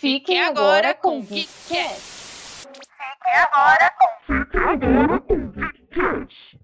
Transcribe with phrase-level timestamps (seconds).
[0.00, 2.00] Fiquem agora com o Geekcast.
[2.70, 6.58] Fiquem agora com Fiquem agora com Geekcast.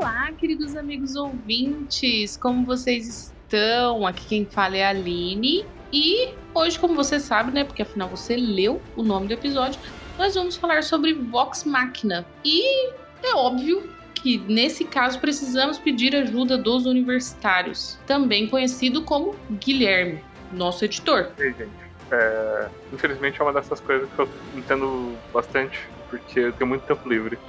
[0.00, 4.06] Olá, queridos amigos ouvintes, como vocês estão?
[4.06, 8.34] Aqui quem fala é a Aline e hoje, como você sabe, né, porque afinal você
[8.34, 9.78] leu o nome do episódio,
[10.16, 12.24] nós vamos falar sobre Vox Machina.
[12.42, 20.24] E é óbvio que nesse caso precisamos pedir ajuda dos universitários, também conhecido como Guilherme,
[20.52, 21.30] nosso editor.
[21.38, 21.84] Ei, gente.
[22.10, 27.08] É, infelizmente é uma dessas coisas que eu entendo bastante, porque eu tenho muito tempo
[27.08, 27.38] livre.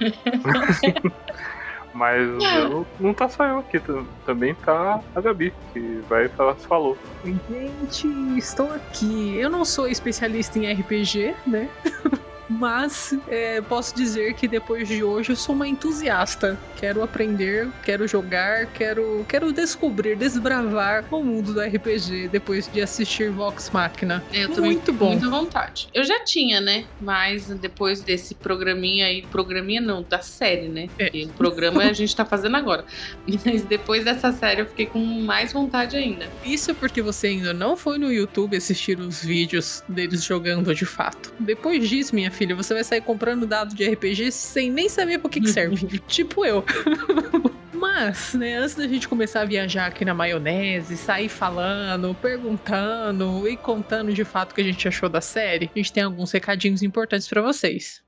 [1.94, 3.80] Mas eu, não tá só eu aqui,
[4.26, 6.96] também tá a Gabi, que vai falar se falou.
[7.24, 8.06] Gente,
[8.36, 9.34] estou aqui.
[9.38, 11.70] Eu não sou especialista em RPG, né?
[12.48, 16.58] Mas é, posso dizer que depois de hoje eu sou uma entusiasta.
[16.76, 23.30] Quero aprender, quero jogar, quero, quero descobrir, desbravar o mundo do RPG depois de assistir
[23.30, 24.22] Vox Machina.
[24.32, 25.10] Eu muito bom.
[25.10, 25.88] Muita vontade.
[25.92, 26.84] Eu já tinha, né?
[27.00, 30.88] Mas depois desse programinha aí, programinha não, da série, né?
[30.98, 31.10] É.
[31.24, 32.84] o programa a gente tá fazendo agora.
[33.44, 36.28] Mas depois dessa série eu fiquei com mais vontade ainda.
[36.44, 41.32] Isso porque você ainda não foi no YouTube assistir os vídeos deles jogando de fato.
[41.38, 45.30] Depois disso, minha filha, você vai sair comprando dados de RPG sem nem saber por
[45.30, 45.98] que, que serve.
[46.06, 46.64] tipo eu.
[47.72, 53.56] Mas, né, antes da gente começar a viajar aqui na maionese, sair falando, perguntando e
[53.56, 56.82] contando de fato o que a gente achou da série, a gente tem alguns recadinhos
[56.82, 58.02] importantes para vocês.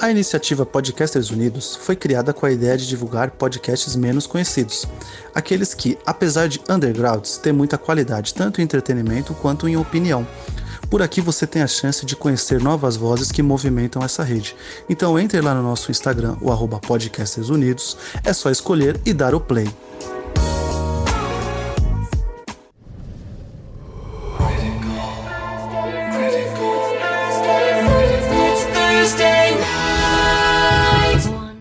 [0.00, 4.86] A iniciativa Podcasters Unidos foi criada com a ideia de divulgar podcasts menos conhecidos,
[5.34, 10.26] aqueles que, apesar de undergrounds, têm muita qualidade tanto em entretenimento quanto em opinião,
[10.90, 14.56] por aqui você tem a chance de conhecer novas vozes que movimentam essa rede.
[14.88, 16.80] Então entre lá no nosso Instagram, o arroba
[17.48, 19.68] Unidos, é só escolher e dar o play.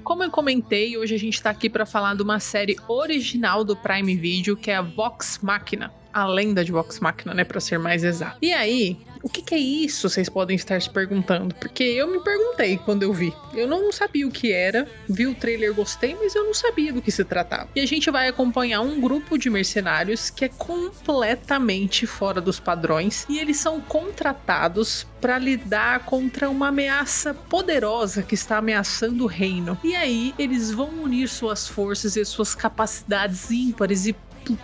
[0.03, 3.75] Como eu comentei, hoje a gente está aqui para falar de uma série original do
[3.75, 7.79] Prime Video, que é a Vox Machina a lenda de Vox Machina, né, para ser
[7.79, 8.37] mais exato.
[8.41, 10.09] E aí, o que, que, é isso?
[10.09, 11.53] Vocês podem estar se perguntando.
[11.55, 13.33] Porque eu me perguntei quando eu vi.
[13.53, 17.01] Eu não sabia o que era, vi o trailer, gostei, mas eu não sabia do
[17.01, 17.69] que se tratava.
[17.75, 23.25] E a gente vai acompanhar um grupo de mercenários que é completamente fora dos padrões
[23.29, 29.77] e eles são contratados para lidar contra uma ameaça poderosa que está ameaçando o reino.
[29.83, 34.15] E aí eles vão unir suas forças e suas capacidades ímpares e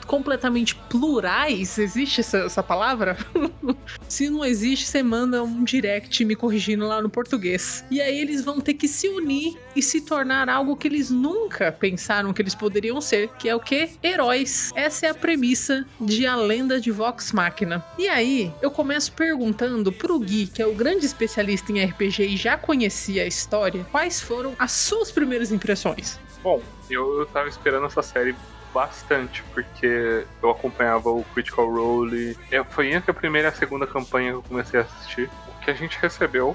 [0.06, 1.78] completamente plurais.
[1.78, 3.18] Existe essa, essa palavra?
[4.08, 7.84] se não existe, você manda um direct me corrigindo lá no português.
[7.90, 11.72] E aí eles vão ter que se unir e se tornar algo que eles nunca
[11.72, 13.90] pensaram que eles poderiam ser, que é o que?
[14.04, 14.72] Heróis.
[14.76, 17.84] Essa é a premissa de A Lenda de Vox Machina.
[17.98, 22.38] E aí, eu começo perguntando pro Gui, que é o grande especialista em RPG e
[22.38, 26.20] já conhecia a história, quais foram as suas primeiras impressões?
[26.44, 28.36] Bom, eu tava esperando essa série
[28.76, 32.38] bastante, porque eu acompanhava o Critical Role.
[32.72, 35.30] Foi entre a primeira e a segunda campanha que eu comecei a assistir.
[35.48, 36.54] O que a gente recebeu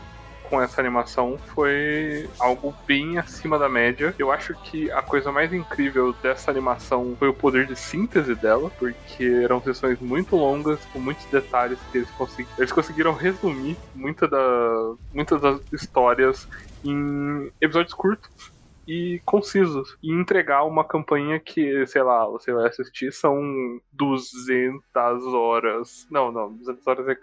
[0.50, 4.14] com essa animação foi algo bem acima da média.
[4.18, 8.70] Eu acho que a coisa mais incrível dessa animação foi o poder de síntese dela,
[8.78, 12.58] porque eram sessões muito longas, com muitos detalhes que eles conseguiram.
[12.58, 16.46] Eles conseguiram resumir muita da, muitas das histórias
[16.84, 18.49] em episódios curtos
[18.90, 19.96] e concisos.
[20.02, 24.82] E entregar uma campanha que, sei lá, você vai assistir são 200
[25.32, 26.08] horas.
[26.10, 27.16] Não, não, 200 horas é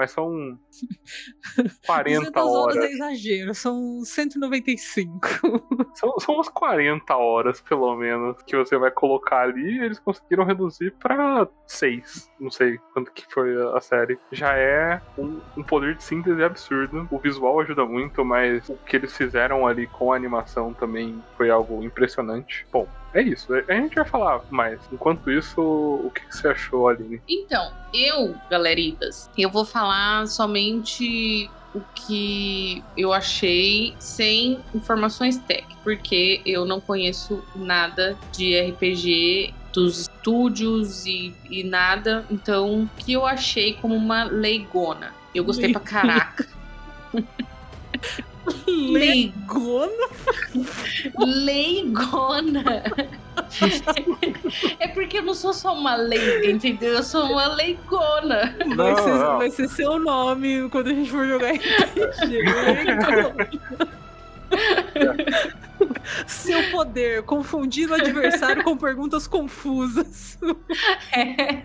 [0.00, 0.58] mas são
[1.84, 2.76] 40 horas.
[2.76, 5.20] horas é exagero, são 195.
[5.92, 10.92] São, são umas 40 horas, pelo menos, que você vai colocar ali eles conseguiram reduzir
[10.92, 12.30] pra 6.
[12.38, 14.18] Não sei quanto que foi a série.
[14.30, 17.08] Já é um, um poder de síntese absurdo.
[17.10, 21.50] O visual ajuda muito, mas o que eles fizeram ali com a animação também foi
[21.50, 22.64] algo impressionante.
[22.72, 23.52] Bom, é isso.
[23.54, 24.80] A gente vai falar mais.
[24.92, 27.20] Enquanto isso, o que você achou, Aline?
[27.28, 36.40] Então, eu, galeritas, eu vou falar somente o que eu achei sem informações técnicas, porque
[36.44, 43.24] eu não conheço nada de RPG dos estúdios e, e nada, então o que eu
[43.24, 45.14] achei como uma leigona.
[45.34, 46.46] Eu gostei pra caraca.
[48.66, 50.08] Leigona?
[51.18, 52.82] Leigona.
[54.78, 56.94] é porque eu não sou só uma leiga, entendeu?
[56.94, 58.56] Eu sou uma leigona.
[58.66, 59.38] Não, vai, ser, não.
[59.38, 61.52] vai ser seu nome quando a gente for jogar.
[66.26, 70.38] Seu poder, confundindo o adversário com perguntas confusas.
[71.12, 71.62] É.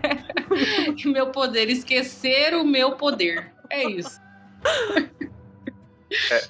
[1.04, 3.52] meu poder, esquecer o meu poder.
[3.68, 4.20] É isso.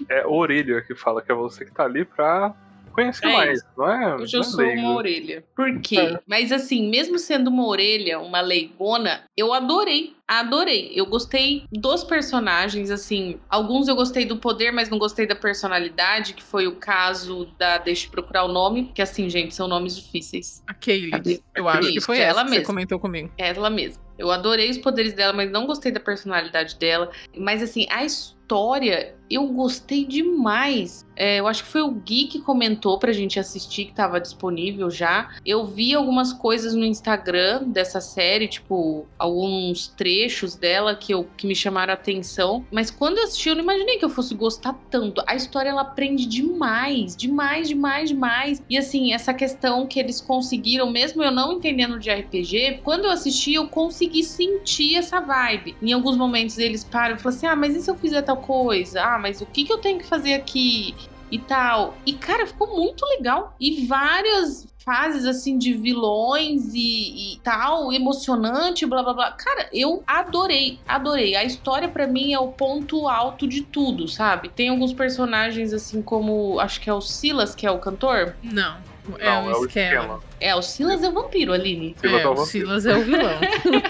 [0.09, 2.55] É, é orelha que fala que é você que tá ali pra
[2.93, 3.67] conhecer É mais, isso.
[3.77, 4.15] não é?
[4.17, 4.81] Hoje eu é sou leigo.
[4.81, 5.45] uma orelha.
[5.55, 5.99] Por quê?
[5.99, 6.21] É.
[6.27, 10.16] Mas assim, mesmo sendo uma orelha, uma leigona, eu adorei.
[10.29, 10.93] Adorei.
[10.95, 13.39] Eu gostei dos personagens, assim.
[13.49, 17.79] Alguns eu gostei do poder, mas não gostei da personalidade, que foi o caso da.
[17.79, 20.63] Deixa eu procurar o nome, que assim, gente, são nomes difíceis.
[20.67, 21.41] A Kaylee.
[21.55, 22.67] Eu acho que foi ela ela que você mesma.
[22.67, 23.31] comentou comigo.
[23.39, 24.05] Ela mesma.
[24.19, 27.11] Eu adorei os poderes dela, mas não gostei da personalidade dela.
[27.37, 31.05] Mas assim, a história eu gostei demais.
[31.17, 34.91] É, eu acho que foi o Gui que comentou pra gente assistir, que tava disponível
[34.91, 35.35] já.
[35.45, 40.16] Eu vi algumas coisas no Instagram dessa série, tipo, alguns trechos
[40.59, 42.65] dela que, eu, que me chamaram a atenção.
[42.71, 45.23] Mas quando eu assisti, eu não imaginei que eu fosse gostar tanto.
[45.27, 48.63] A história ela prende demais, demais, demais, demais.
[48.69, 53.11] E assim, essa questão que eles conseguiram, mesmo eu não entendendo de RPG, quando eu
[53.11, 55.77] assisti, eu consegui sentir essa vibe.
[55.83, 58.37] Em alguns momentos eles param e falam assim: ah, mas e se eu fizer tal
[58.39, 59.03] coisa?
[59.03, 60.95] Ah, mas o que, que eu tenho que fazer aqui?
[61.31, 61.95] E tal.
[62.07, 63.55] E, cara, ficou muito legal.
[63.59, 69.33] E várias fases, assim, de vilões e, e tal, emocionante, blá blá blá.
[69.33, 71.35] Cara, eu adorei, adorei.
[71.35, 74.49] A história, pra mim, é o ponto alto de tudo, sabe?
[74.49, 76.61] Tem alguns personagens, assim, como.
[76.61, 78.37] Acho que é o Silas, que é o cantor.
[78.43, 78.77] Não.
[79.19, 80.21] É Não, o esquema.
[80.41, 81.97] É, o Silas é o vampiro, Aline.
[82.01, 82.47] Silas É, é o o.
[82.47, 83.41] Silas é o vilão.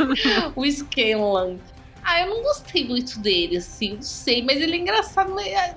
[0.57, 1.57] o Scanlan.
[2.03, 5.35] Ah, eu não gostei muito dele, assim, não sei, mas ele é engraçado.
[5.35, 5.75] Mas...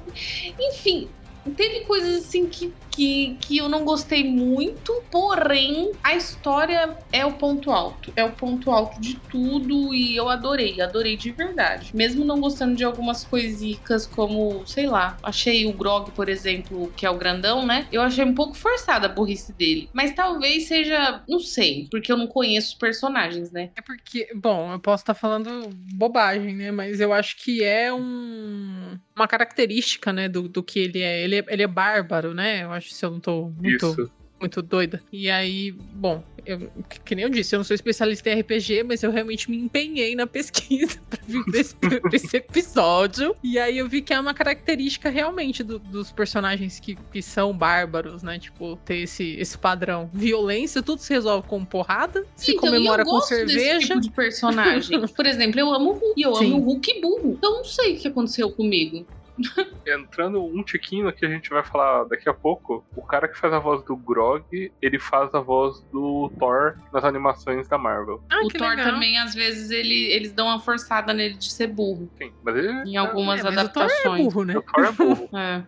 [0.59, 1.09] Enfim,
[1.55, 7.33] teve coisas assim que, que, que eu não gostei muito, porém, a história é o
[7.33, 8.11] ponto alto.
[8.15, 11.95] É o ponto alto de tudo e eu adorei, adorei de verdade.
[11.95, 17.05] Mesmo não gostando de algumas coisicas, como, sei lá, achei o Grog, por exemplo, que
[17.05, 17.87] é o grandão, né?
[17.91, 19.89] Eu achei um pouco forçada a burrice dele.
[19.93, 23.69] Mas talvez seja, não sei, porque eu não conheço os personagens, né?
[23.75, 26.71] É porque, bom, eu posso estar falando bobagem, né?
[26.71, 31.23] Mas eu acho que é um, uma característica, né, do, do que ele é.
[31.23, 31.45] Ele, é.
[31.47, 32.63] ele é bárbaro, né?
[32.63, 34.11] Eu que se eu não tô muito, Isso.
[34.39, 35.01] muito doida.
[35.11, 36.59] E aí, bom, eu,
[36.89, 39.57] que- que nem eu disse, eu não sou especialista em RPG, mas eu realmente me
[39.57, 43.35] empenhei na pesquisa pra vir pra esse, pra esse episódio.
[43.43, 47.51] E aí eu vi que é uma característica realmente do- dos personagens que, que são
[47.53, 48.39] bárbaros, né?
[48.39, 50.09] Tipo, ter esse, esse padrão.
[50.13, 53.87] Violência, tudo se resolve com porrada, se Então, comemora eu com gosto desse cerveja.
[53.89, 55.05] tipo de personagem.
[55.13, 56.13] Por exemplo, eu amo o Hulk.
[56.15, 56.45] E eu Sim.
[56.47, 57.35] amo o Hulk burro.
[57.37, 59.05] Então não sei o que aconteceu comigo.
[59.87, 63.37] Entrando um tiquinho no que a gente vai falar daqui a pouco, o cara que
[63.37, 68.23] faz a voz do Grog, ele faz a voz do Thor nas animações da Marvel.
[68.29, 68.85] Ah, o Thor legal.
[68.91, 72.09] também, às vezes, ele, eles dão uma forçada nele de ser burro.
[72.17, 72.69] Sim, mas ele.
[72.89, 74.23] Em algumas É, mas o Thor é adaptações.
[74.23, 74.57] burro, né?
[74.57, 75.29] O Thor é burro.
[75.39, 75.63] É.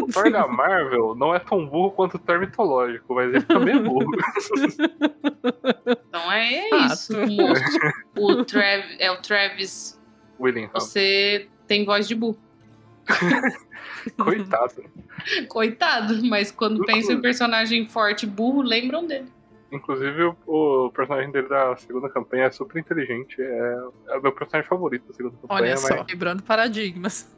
[0.00, 3.76] O Thor da Marvel não é tão burro quanto o Thor mitológico, mas ele também
[3.76, 4.10] é burro.
[6.08, 7.62] Então é isso, moço.
[8.16, 10.00] O Trav, é o Travis,
[10.40, 12.38] William, você tem voz de burro.
[14.18, 14.84] coitado.
[15.48, 19.32] Coitado, mas quando pensa em personagem forte burro, lembram dele.
[19.70, 20.36] Inclusive, o,
[20.86, 23.36] o personagem dele da segunda campanha é super inteligente.
[23.40, 23.78] É,
[24.08, 27.30] é o meu personagem favorito da segunda campanha, Olha mas só, quebrando paradigmas.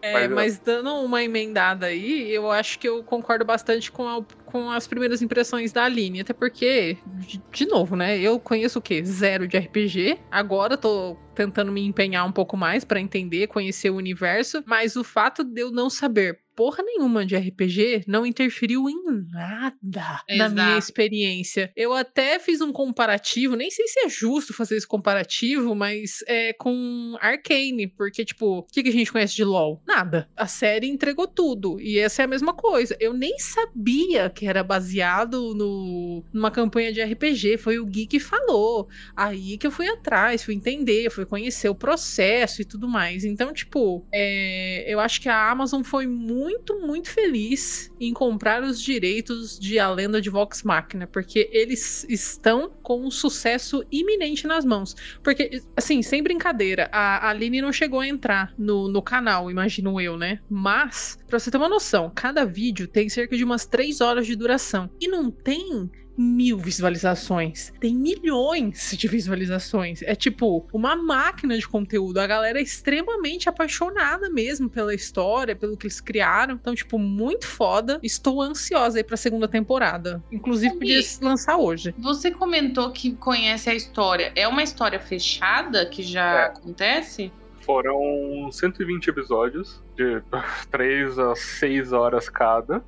[0.00, 4.08] É, Mas eu- mas dando uma emendada aí, eu acho que eu concordo bastante com,
[4.08, 6.20] a- com as primeiras impressões da Aline.
[6.20, 8.20] Até porque, de, de novo, né?
[8.20, 9.02] Eu conheço o quê?
[9.02, 10.18] Zero de RPG.
[10.30, 14.62] Agora tô tentando me empenhar um pouco mais pra entender, conhecer o universo.
[14.66, 20.22] Mas o fato de eu não saber porra nenhuma de RPG não interferiu em nada
[20.28, 20.78] na minha Exato.
[20.78, 21.72] experiência.
[21.76, 26.52] Eu até fiz um comparativo, nem sei se é justo fazer esse comparativo, mas é
[26.52, 29.82] com Arcane, porque, tipo, o que, que a gente conhece de LoL?
[29.86, 30.28] Nada.
[30.36, 31.80] A série entregou tudo.
[31.80, 32.96] E essa é a mesma coisa.
[33.00, 37.58] Eu nem sabia que era baseado no, numa campanha de RPG.
[37.58, 38.88] Foi o Gui que falou.
[39.16, 43.24] Aí que eu fui atrás, fui entender, fui conhecer o processo e tudo mais.
[43.24, 46.41] Então, tipo, é, eu acho que a Amazon foi muito,
[46.80, 52.70] muito feliz em comprar os direitos de A Lenda de Vox Machina, porque eles estão
[52.82, 54.96] com um sucesso iminente nas mãos.
[55.22, 60.16] Porque, assim, sem brincadeira, a Aline não chegou a entrar no, no canal, imagino eu,
[60.16, 60.40] né?
[60.48, 64.36] Mas, pra você ter uma noção, cada vídeo tem cerca de umas 3 horas de
[64.36, 64.90] duração.
[65.00, 67.72] E não tem mil visualizações.
[67.80, 70.02] Tem milhões de visualizações.
[70.02, 72.18] É tipo uma máquina de conteúdo.
[72.18, 76.54] A galera é extremamente apaixonada mesmo pela história, pelo que eles criaram.
[76.54, 77.98] Então, tipo, muito foda.
[78.02, 80.22] Estou ansiosa aí pra segunda temporada.
[80.30, 81.94] Inclusive, podia lançar hoje.
[81.98, 84.32] Você comentou que conhece a história.
[84.36, 86.44] É uma história fechada que já É.
[86.46, 87.32] acontece?
[87.64, 90.22] foram 120 episódios, de
[90.70, 92.82] 3 a 6 horas cada.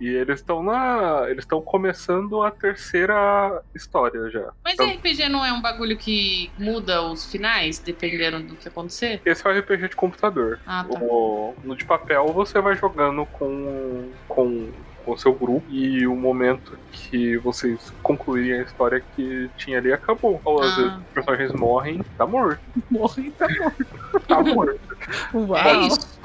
[0.00, 1.24] E eles estão na.
[1.28, 4.50] Eles estão começando a terceira história já.
[4.64, 9.20] Mas Então- RPG não é um bagulho que muda os finais, dependendo do que acontecer?
[9.24, 10.58] Esse é o RPG de computador.
[10.66, 10.98] Ah, tá.
[11.00, 14.10] O- no de papel você vai jogando com.
[14.28, 14.70] com
[15.04, 19.92] com o seu grupo e o momento que vocês concluírem a história que tinha ali
[19.92, 20.40] acabou.
[20.44, 20.76] Ou às Ah.
[20.76, 22.60] vezes os personagens morrem, tá morto.
[22.88, 23.86] Morre, tá morto.
[24.28, 24.80] Tá morto.
[25.34, 25.56] Uau.
[25.58, 26.20] É isso.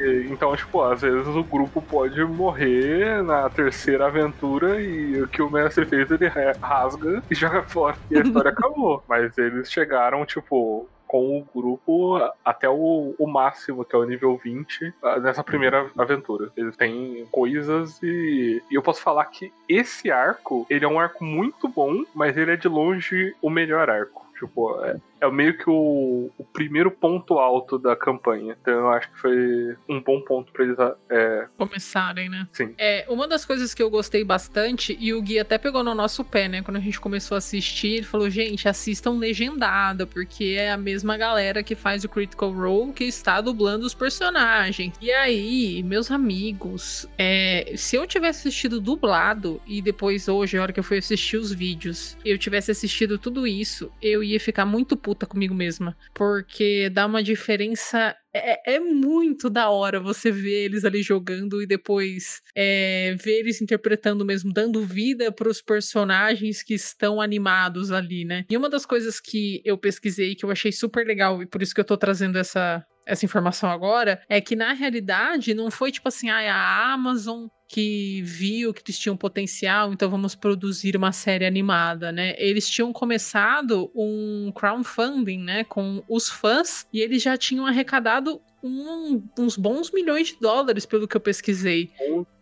[0.00, 5.40] E, Então, tipo, às vezes o grupo pode morrer na terceira aventura e o que
[5.42, 7.96] o mestre fez, ele ra- rasga e joga fora.
[8.10, 9.02] E a história acabou.
[9.08, 14.36] Mas eles chegaram, tipo, com o grupo até o, o máximo, que é o nível
[14.36, 16.50] 20, ah, nessa primeira aventura.
[16.56, 21.24] Eles têm coisas e, e eu posso falar que esse arco, ele é um arco
[21.24, 24.26] muito bom, mas ele é de longe o melhor arco.
[24.38, 28.56] Tipo, é, é meio que o, o primeiro ponto alto da campanha.
[28.60, 30.76] Então eu acho que foi um bom ponto pra eles
[31.10, 32.48] é, Começarem, né?
[32.52, 32.74] Sim.
[32.78, 36.24] É, uma das coisas que eu gostei bastante, e o Gui até pegou no nosso
[36.24, 36.62] pé, né?
[36.62, 41.16] Quando a gente começou a assistir, ele falou, gente, assistam legendada, porque é a mesma
[41.16, 44.94] galera que faz o Critical Role que está dublando os personagens.
[45.00, 50.72] E aí, meus amigos, é, se eu tivesse assistido dublado, e depois hoje, a hora
[50.72, 54.96] que eu fui assistir os vídeos, eu tivesse assistido tudo isso, eu ia ficar muito
[55.06, 55.96] puta comigo mesma.
[56.12, 61.66] Porque dá uma diferença é, é muito da hora você ver eles ali jogando e
[61.66, 68.24] depois é, ver eles interpretando mesmo, dando vida para os personagens que estão animados ali,
[68.24, 68.44] né?
[68.50, 71.72] E uma das coisas que eu pesquisei que eu achei super legal e por isso
[71.72, 76.08] que eu tô trazendo essa essa informação agora é que na realidade não foi tipo
[76.08, 81.44] assim, ah, a Amazon que viu que eles tinham potencial, então vamos produzir uma série
[81.44, 82.34] animada, né?
[82.38, 89.22] Eles tinham começado um crowdfunding, né, com os fãs e eles já tinham arrecadado um-
[89.38, 91.90] uns bons milhões de dólares, pelo que eu pesquisei.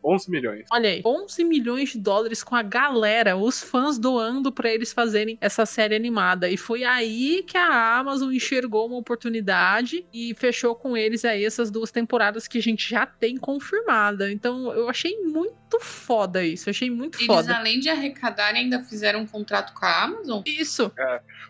[0.07, 0.67] 11 milhões.
[0.71, 5.39] Olha aí, 11 milhões de dólares com a galera, os fãs doando pra eles fazerem
[5.41, 6.49] essa série animada.
[6.51, 11.71] E foi aí que a Amazon enxergou uma oportunidade e fechou com eles aí essas
[11.71, 14.31] duas temporadas que a gente já tem confirmada.
[14.31, 17.57] Então eu achei muito foda isso, eu achei muito Eles, foda.
[17.57, 20.43] além de arrecadarem, ainda fizeram um contrato com a Amazon?
[20.45, 20.93] Isso.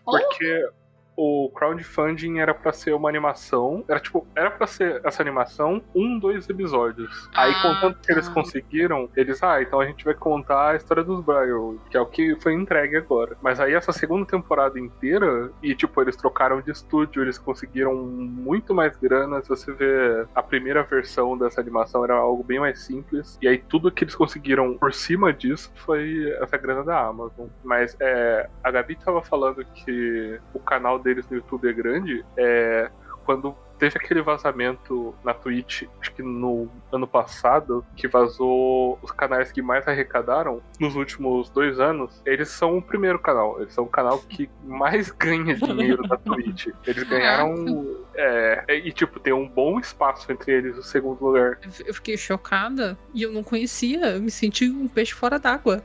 [0.05, 0.69] Porque
[1.17, 3.83] o crowdfunding era pra ser uma animação.
[3.87, 7.29] Era tipo, era pra ser essa animação um, dois episódios.
[7.33, 8.33] Aí, Ah, contanto que eles tá.
[8.33, 11.45] conseguiram, eles, ah, então a gente vai contar a história dos Briar,
[11.89, 13.37] que é o que foi entregue agora.
[13.41, 18.73] Mas aí essa segunda temporada inteira, e tipo, eles trocaram de estúdio, eles conseguiram muito
[18.73, 19.41] mais grana.
[19.41, 23.37] Se você vê a primeira versão dessa animação, era algo bem mais simples.
[23.41, 27.47] E aí tudo que eles conseguiram por cima disso foi essa grana da Amazon.
[27.63, 32.25] Mas é, a Gabi tava falando que o canal deles no YouTube é grande.
[32.35, 32.89] É,
[33.23, 39.51] quando teve aquele vazamento na Twitch, acho que no ano passado, que vazou os canais
[39.51, 43.61] que mais arrecadaram nos últimos dois anos, eles são o primeiro canal.
[43.61, 46.67] Eles são o canal que mais ganha dinheiro da Twitch.
[46.85, 48.05] Eles ganharam.
[48.15, 51.59] É, e, tipo, tem um bom espaço entre eles o segundo lugar.
[51.85, 55.83] Eu fiquei chocada e eu não conhecia, eu me senti um peixe fora d'água.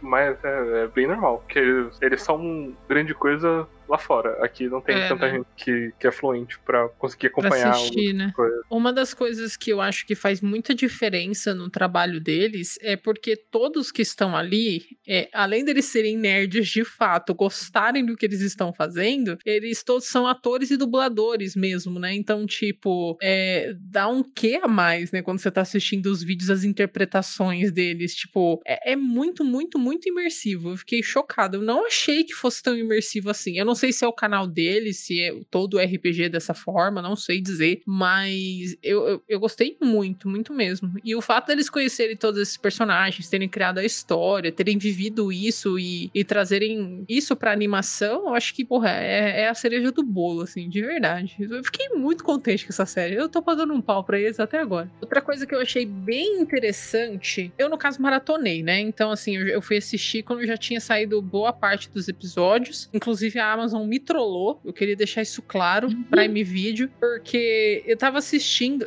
[0.00, 4.44] Mas é, é bem normal, porque eles, eles são grande coisa lá fora.
[4.44, 5.38] Aqui não tem É, tanta né?
[5.38, 8.62] gente que, que é fluente pra conseguir Pra acompanhar assistir, outras né?
[8.70, 13.36] Uma das coisas que eu acho que faz muita diferença no trabalho deles é porque
[13.36, 18.40] todos que estão ali, é, além deles serem nerds de fato, gostarem do que eles
[18.40, 22.14] estão fazendo, eles todos são atores e dubladores mesmo, né?
[22.14, 25.22] Então, tipo, é, dá um quê a mais, né?
[25.22, 28.14] Quando você tá assistindo os vídeos, as interpretações deles.
[28.14, 30.70] Tipo, é, é muito, muito, muito imersivo.
[30.70, 31.56] Eu fiquei chocada.
[31.56, 33.58] Eu não achei que fosse tão imersivo assim.
[33.58, 37.16] Eu não sei se é o canal deles, se é todo RPG dessa forma, não
[37.16, 37.82] sei dizer.
[37.86, 40.92] Mas eu, eu, eu gostei muito, muito mesmo.
[41.04, 45.78] E o fato deles conhecerem todos esses personagens, terem criado a história, terem vivido isso
[45.78, 50.02] e, e trazerem isso pra animação, eu acho que, porra, é, é a cereja do
[50.02, 51.36] bolo, assim, de verdade.
[51.38, 53.14] Eu fiquei muito contente com essa série.
[53.14, 54.90] Eu tô pagando um pau pra eles até agora.
[55.00, 58.80] Outra coisa que eu achei bem interessante, eu, no caso, maratonei, né?
[58.80, 62.88] Então, assim, eu, eu fui assistir quando já tinha saído boa parte dos episódios.
[62.92, 64.60] Inclusive, a Amazon me trollou.
[64.64, 68.84] Eu queria deixar isso claro, Prime Video, porque eu tava assistindo.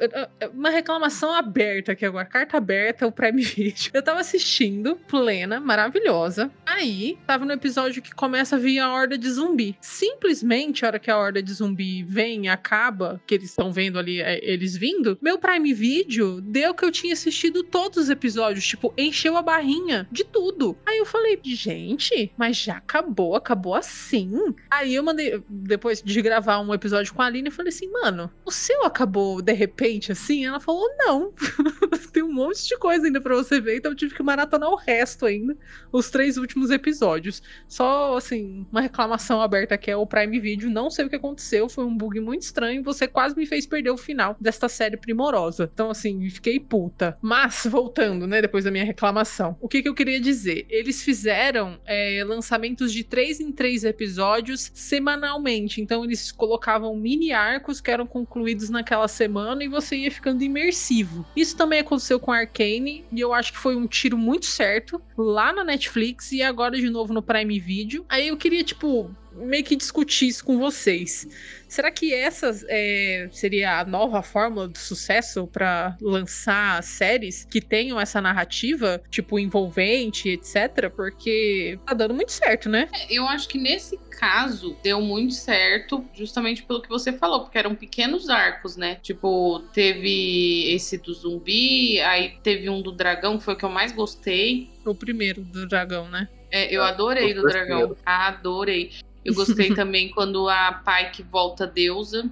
[0.53, 3.91] Uma reclamação aberta aqui agora, carta aberta, o Prime Video.
[3.93, 6.51] Eu tava assistindo, plena, maravilhosa.
[6.65, 9.75] Aí, tava no episódio que começa a vir a horda de zumbi.
[9.81, 13.97] Simplesmente, a hora que a horda de zumbi vem e acaba, que eles estão vendo
[13.99, 18.65] ali, eh, eles vindo, meu Prime Video deu que eu tinha assistido todos os episódios.
[18.65, 20.77] Tipo, encheu a barrinha de tudo.
[20.85, 24.55] Aí eu falei, gente, mas já acabou, acabou assim.
[24.69, 28.31] Aí eu mandei, depois de gravar um episódio com a Aline, eu falei assim, mano,
[28.45, 30.45] o seu acabou de repente assim?
[30.45, 31.33] Ela falou, não.
[32.11, 34.75] Tem um monte de coisa ainda pra você ver, então eu tive que maratonar o
[34.75, 35.55] resto ainda,
[35.91, 37.41] os três últimos episódios.
[37.67, 41.69] Só, assim, uma reclamação aberta que é o Prime Video, não sei o que aconteceu,
[41.69, 45.69] foi um bug muito estranho, você quase me fez perder o final desta série primorosa.
[45.73, 47.17] Então, assim, fiquei puta.
[47.21, 50.65] Mas, voltando, né, depois da minha reclamação, o que, que eu queria dizer?
[50.69, 57.79] Eles fizeram é, lançamentos de três em três episódios semanalmente, então eles colocavam mini arcos
[57.79, 61.25] que eram concluídos naquela semana e você ia ficando imersivo.
[61.35, 65.53] Isso também aconteceu com Arcane e eu acho que foi um tiro muito certo lá
[65.53, 68.05] na Netflix e agora de novo no Prime Video.
[68.09, 71.27] Aí eu queria, tipo, meio que discutir isso com vocês.
[71.67, 77.99] Será que essa é, seria a nova fórmula do sucesso para lançar séries que tenham
[77.99, 80.89] essa narrativa, tipo, envolvente, etc?
[80.95, 82.89] Porque tá dando muito certo, né?
[83.09, 87.75] Eu acho que nesse caso deu muito certo, justamente pelo que você falou, porque eram
[87.75, 88.95] pequenos arcos, né?
[89.01, 93.69] Tipo, teve esse do zumbi, aí teve um do dragão, que foi o que eu
[93.69, 94.69] mais gostei.
[94.85, 96.29] O primeiro do dragão, né?
[96.49, 97.95] É, eu adorei do dragão.
[98.05, 98.91] Adorei.
[99.27, 102.29] Eu gostei também quando a Pike volta deusa.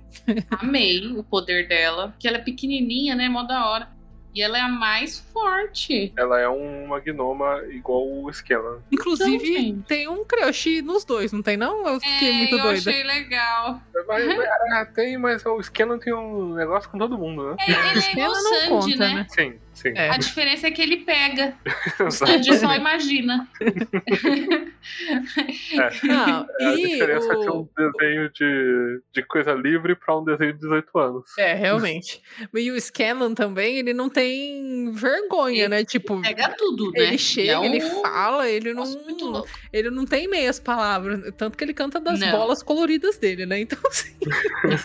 [0.50, 2.14] Amei o poder dela.
[2.18, 3.28] Que ela é pequenininha, né?
[3.28, 3.88] Mó da hora.
[4.34, 6.10] E ela é a mais forte.
[6.16, 8.80] Ela é uma gnoma igual o Skeleton.
[8.90, 11.86] Inclusive, Então, tem um crush nos dois, não tem não?
[11.86, 12.90] Eu fiquei é, muito eu doida.
[12.90, 13.82] achei legal.
[14.08, 14.24] Mas,
[14.72, 17.56] ah, tem, mas o Skeleton tem um negócio com todo mundo, né?
[17.60, 19.14] É, ele é igual o Sandy, conta, né?
[19.16, 19.26] né?
[19.28, 19.92] Sim, sim.
[19.96, 20.10] É.
[20.10, 21.54] A diferença é que ele pega.
[22.06, 23.46] O Sandy só imagina.
[26.02, 30.24] Não, É a e diferença de o- um desenho de, de coisa livre pra um
[30.24, 31.38] desenho de 18 anos.
[31.38, 32.20] É, realmente.
[32.54, 35.84] E o Scanlan também, ele não tem vergonha, Ele né?
[35.84, 37.00] Tipo, Pega tudo, né?
[37.04, 38.84] ele chega, é um ele fala, ele não,
[39.20, 39.48] louco.
[39.72, 41.32] ele não tem meias palavras.
[41.36, 42.30] Tanto que ele canta das Não.
[42.30, 43.60] bolas coloridas dele, né?
[43.60, 44.16] Então, assim,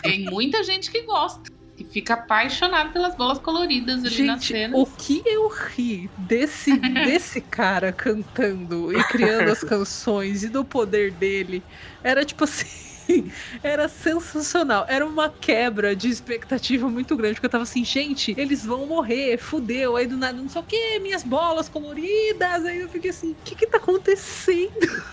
[0.02, 1.50] Tem muita gente que gosta.
[1.90, 4.76] Fica apaixonado pelas bolas coloridas ali na gente, cena.
[4.76, 11.10] o que eu ri desse, desse cara cantando e criando as canções e do poder
[11.12, 11.62] dele
[12.02, 12.88] era tipo assim.
[13.62, 14.84] Era sensacional.
[14.86, 17.36] Era uma quebra de expectativa muito grande.
[17.36, 19.96] Porque eu tava assim, gente, eles vão morrer, fudeu.
[19.96, 22.66] Aí do nada, não sei o que, minhas bolas coloridas.
[22.66, 24.68] Aí eu fiquei assim, o que que tá acontecendo?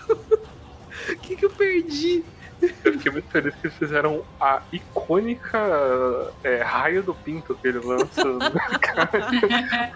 [1.08, 2.24] O que que eu perdi?
[2.62, 5.58] Eu fiquei muito feliz que eles fizeram a icônica
[6.42, 8.38] é, raia do pinto que ele lança no
[8.80, 9.10] cara.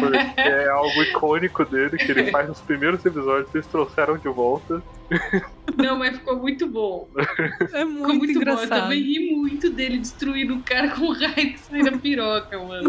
[0.00, 4.82] Porque é algo icônico dele, que ele faz nos primeiros episódios, eles trouxeram de volta.
[5.78, 7.08] Não, mas ficou muito bom.
[7.72, 8.50] É muito, Ficou muito bom.
[8.50, 8.82] Eu engraçado.
[8.82, 12.84] também ri muito dele destruindo o cara com raio que sai da piroca, mano.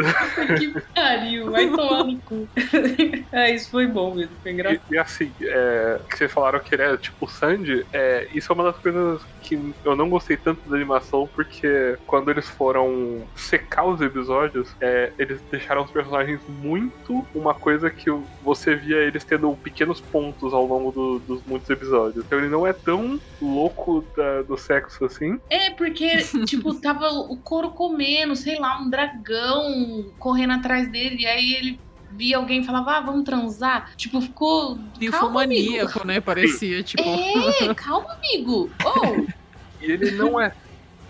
[0.57, 1.49] Que pariu.
[1.51, 2.47] Vai tomar no cu.
[3.31, 4.31] É, isso foi bom mesmo.
[4.43, 4.81] Foi E, engraçado.
[4.93, 8.53] e assim, é, que vocês falaram que ele é tipo o Sandy, é, isso é
[8.55, 13.85] uma das coisas que eu não gostei tanto da animação, porque quando eles foram secar
[13.85, 18.09] os episódios, é, eles deixaram os personagens muito uma coisa que
[18.43, 22.04] você via eles tendo pequenos pontos ao longo do- dos muitos episódios.
[22.15, 25.39] Então ele não é tão louco da- do sexo assim.
[25.49, 26.09] É, porque,
[26.45, 31.17] tipo, tava o couro comendo, sei lá, um dragão correndo atrás dele.
[31.21, 31.79] E aí ele
[32.11, 33.91] via alguém e falava, ah, vamos transar.
[33.95, 34.75] Tipo, ficou.
[34.75, 34.89] Calma.
[34.99, 36.19] Ninfomaníaco, né?
[36.21, 37.03] Parecia, tipo.
[37.03, 38.69] É, calma, amigo.
[38.83, 39.25] Oh,
[39.81, 40.51] E ele não é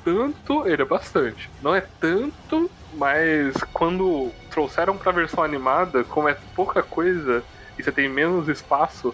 [0.03, 1.49] tanto, ele é bastante.
[1.62, 7.43] Não é tanto, mas quando trouxeram pra versão animada, como é pouca coisa
[7.77, 9.13] e você tem menos espaço,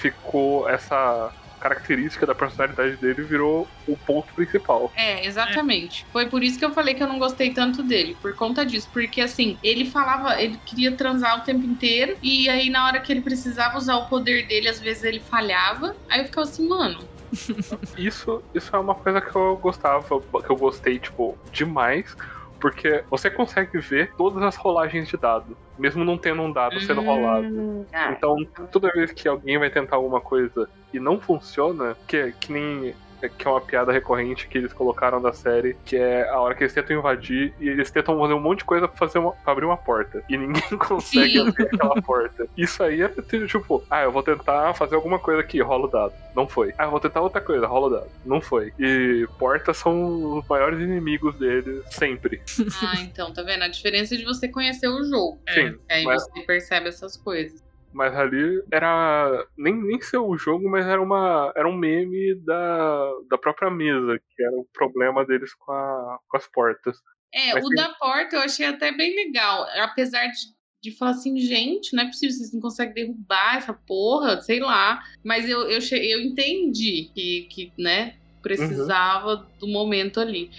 [0.00, 4.90] ficou essa característica da personalidade dele virou o ponto principal.
[4.96, 6.06] É, exatamente.
[6.10, 8.88] Foi por isso que eu falei que eu não gostei tanto dele, por conta disso.
[8.90, 13.12] Porque assim, ele falava, ele queria transar o tempo inteiro, e aí na hora que
[13.12, 15.94] ele precisava usar o poder dele, às vezes ele falhava.
[16.08, 17.06] Aí eu ficava assim, mano,
[17.96, 22.16] Isso, isso é uma coisa que eu gostava, que eu gostei, tipo, demais.
[22.58, 27.00] Porque você consegue ver todas as rolagens de dado, mesmo não tendo um dado sendo
[27.00, 27.46] rolado.
[27.46, 28.36] hum, ah, Então,
[28.70, 32.94] toda vez que alguém vai tentar alguma coisa e não funciona, que, que nem.
[33.28, 36.62] Que é uma piada recorrente que eles colocaram da série, que é a hora que
[36.62, 39.52] eles tentam invadir e eles tentam fazer um monte de coisa pra, fazer uma, pra
[39.52, 40.22] abrir uma porta.
[40.28, 41.48] E ninguém consegue Sim.
[41.48, 42.46] abrir aquela porta.
[42.56, 43.08] Isso aí é
[43.46, 46.12] tipo, ah, eu vou tentar fazer alguma coisa aqui, rola o dado.
[46.34, 46.72] Não foi.
[46.78, 48.10] Ah, eu vou tentar outra coisa, rola o dado.
[48.24, 48.72] Não foi.
[48.78, 52.40] E portas são os maiores inimigos deles sempre.
[52.82, 53.62] ah, então, tá vendo?
[53.64, 55.38] A diferença de você conhecer o jogo.
[55.52, 55.78] Sim.
[55.90, 57.62] Aí mas- você percebe essas coisas.
[57.92, 59.46] Mas ali era.
[59.56, 61.52] Nem, nem ser o jogo, mas era uma.
[61.56, 66.36] Era um meme da, da própria mesa, que era o problema deles com, a, com
[66.36, 66.96] as portas.
[67.32, 69.66] É, Mas o tem- da porta eu achei até bem legal.
[69.80, 74.40] Apesar de de falar assim, gente, não é possível, vocês não conseguem derrubar essa porra,
[74.40, 75.02] sei lá.
[75.22, 80.50] Mas eu, eu, eu entendi que, que, né, precisava do momento ali.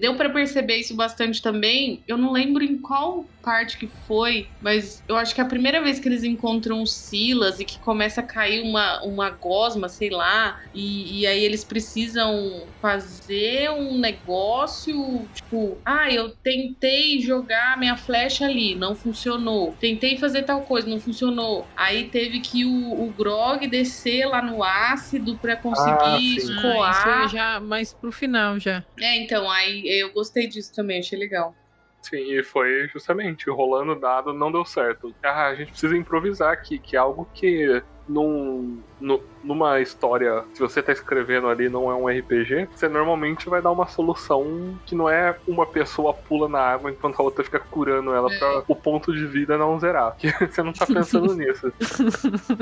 [0.00, 2.02] Deu pra perceber isso bastante também.
[2.06, 5.80] Eu não lembro em qual parte que foi, mas eu acho que é a primeira
[5.80, 10.10] vez que eles encontram o Silas e que começa a cair uma, uma gosma, sei
[10.10, 17.96] lá, e, e aí eles precisam fazer um negócio, tipo, ah, eu tentei jogar minha
[17.96, 19.76] flecha ali, não funcionou.
[19.78, 21.68] Tentei fazer tal coisa, não funcionou.
[21.76, 27.06] Aí teve que o, o Grog descer lá no ácido pra conseguir Ah, escoar.
[27.06, 28.82] Ah, isso já mais pro final já.
[29.00, 31.54] É, então, aí eu gostei disso também, achei legal.
[32.02, 35.14] Sim, e foi justamente rolando dado não deu certo.
[35.22, 40.60] Ah, a gente precisa improvisar aqui, que é algo que num, nu- numa história, se
[40.60, 44.94] você tá escrevendo ali não é um RPG, você normalmente vai dar uma solução que
[44.94, 48.74] não é uma pessoa pula na água enquanto a outra fica curando ela pra o
[48.76, 50.16] ponto de vida não zerar.
[50.50, 51.72] Você não tá pensando nisso.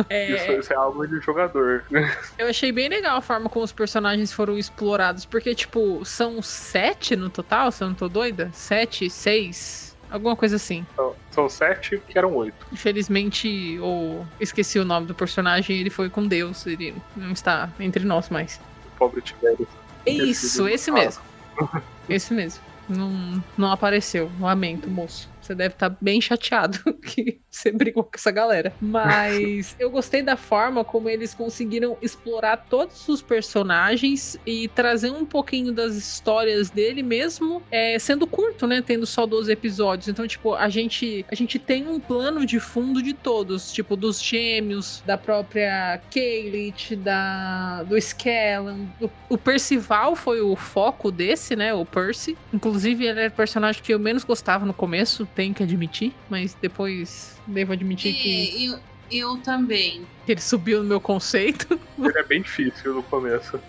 [0.09, 1.85] É, Isso, isso é algo de jogador.
[2.39, 7.17] eu achei bem legal a forma como os personagens foram explorados, porque, tipo, são sete
[7.17, 8.51] no total, se eu não tô doida?
[8.53, 10.87] Sete, seis, alguma coisa assim.
[10.97, 12.67] São- São sete que eram oito.
[12.73, 18.05] Infelizmente, ou esqueci o nome do personagem, ele foi com Deus, ele não está entre
[18.05, 18.61] nós mais.
[18.95, 19.69] O pobre Tiberius.
[20.07, 20.95] Isso, esse Ah.
[20.95, 21.23] mesmo.
[22.09, 22.63] Esse mesmo.
[22.89, 24.31] Não, não apareceu.
[24.39, 25.29] Lamento, moço.
[25.45, 28.73] Você deve estar bem chateado que você brigou com essa galera.
[28.81, 35.27] Mas eu gostei da forma como eles conseguiram explorar todos os personagens e trazer um
[35.27, 38.81] pouquinho das histórias dele mesmo, é, sendo curto, né?
[38.81, 40.09] Tendo só 12 episódios.
[40.09, 43.73] Então, tipo, a gente, a gente tem um plano de fundo de todos.
[43.73, 48.87] Tipo, dos gêmeos, da própria Kaylit, da, do Skellan.
[49.01, 51.75] O, o Percival foi o foco desse, né?
[51.75, 52.37] O Percy.
[52.53, 56.13] Inclusive, ele era o personagem que eu menos gostava no começo, tenho que admitir.
[56.31, 58.79] Mas depois devo admitir que, E eu,
[59.11, 60.07] eu também.
[60.27, 61.79] que ele subiu no meu conceito.
[61.99, 63.61] Ele é bem difícil no começo.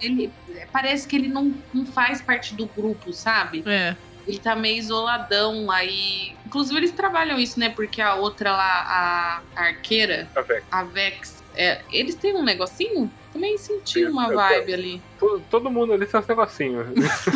[0.00, 0.30] Ele
[0.72, 3.62] parece que ele não, não faz parte do grupo, sabe?
[3.66, 3.96] É.
[4.26, 6.34] Ele tá meio isoladão aí.
[6.44, 7.68] Inclusive, eles trabalham isso, né?
[7.70, 10.64] Porque a outra lá, a arqueira, A Vex.
[10.70, 13.10] a Vex, é, eles têm um negocinho?
[13.32, 15.02] Também senti Sim, uma eu vibe ali.
[15.18, 16.86] Todo, todo mundo ali tem uns negocinhos.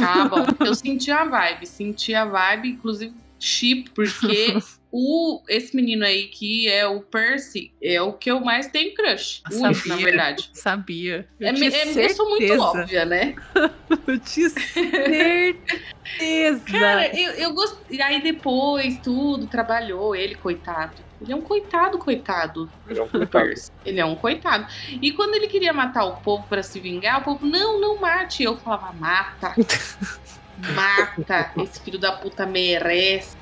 [0.05, 0.47] Ah, bom.
[0.66, 1.66] Eu senti a vibe.
[1.66, 4.57] Senti a vibe, inclusive, chip, porque
[4.92, 9.42] o, esse menino aí, que é o Percy, é o que eu mais tenho crush.
[9.50, 9.96] Único, sabia.
[9.96, 10.50] na verdade.
[10.53, 11.29] Sabia.
[11.40, 13.35] Eu É, tinha é- eu sou muito óbvia, né?
[14.07, 15.59] Eu tinha certeza.
[16.70, 17.98] Cara, eu, eu gostei.
[17.98, 20.94] E aí depois, tudo, trabalhou, ele, coitado.
[21.20, 22.70] Ele é um coitado, coitado.
[22.88, 23.44] Ele é um do coitado.
[23.46, 23.70] Percy.
[23.85, 24.66] Ele é um coitado.
[25.03, 28.42] E quando ele queria matar o povo pra se vingar, o povo, não, não mate.
[28.42, 29.55] Eu falava, mata.
[30.75, 31.53] Mata.
[31.57, 33.37] Esse filho da puta merece.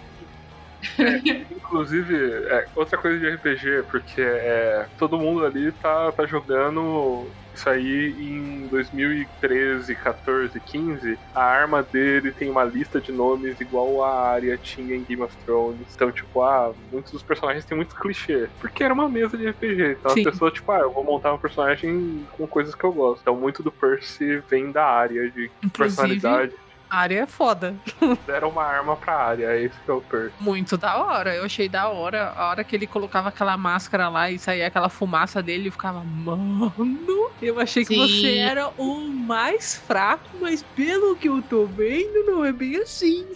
[1.50, 2.14] Inclusive,
[2.46, 7.26] é, outra coisa de RPG, porque é, todo mundo ali tá, tá jogando
[7.58, 11.18] isso aí em 2013, 14, 15.
[11.34, 15.36] A arma dele tem uma lista de nomes igual a Arya tinha em Game of
[15.44, 15.80] Thrones.
[15.94, 18.48] Então, tipo, ah, muitos dos personagens têm muito clichê.
[18.60, 19.96] Porque era uma mesa de RPG.
[19.98, 20.20] Então Sim.
[20.20, 23.22] as pessoas, tipo, ah, eu vou montar um personagem com coisas que eu gosto.
[23.22, 26.54] Então muito do Percy vem da área de Inclusive, personalidade.
[26.90, 27.74] A área é foda.
[28.26, 30.34] Deram uma arma pra área, é esse que é o Percy.
[30.40, 31.34] Muito da hora.
[31.34, 32.32] Eu achei da hora.
[32.36, 36.02] A hora que ele colocava aquela máscara lá e saía aquela fumaça dele, eu ficava,
[36.02, 36.72] mano,
[37.40, 38.00] eu achei que Sim.
[38.00, 43.26] você era o mais fraco, mas pelo que eu tô vendo, não é bem assim.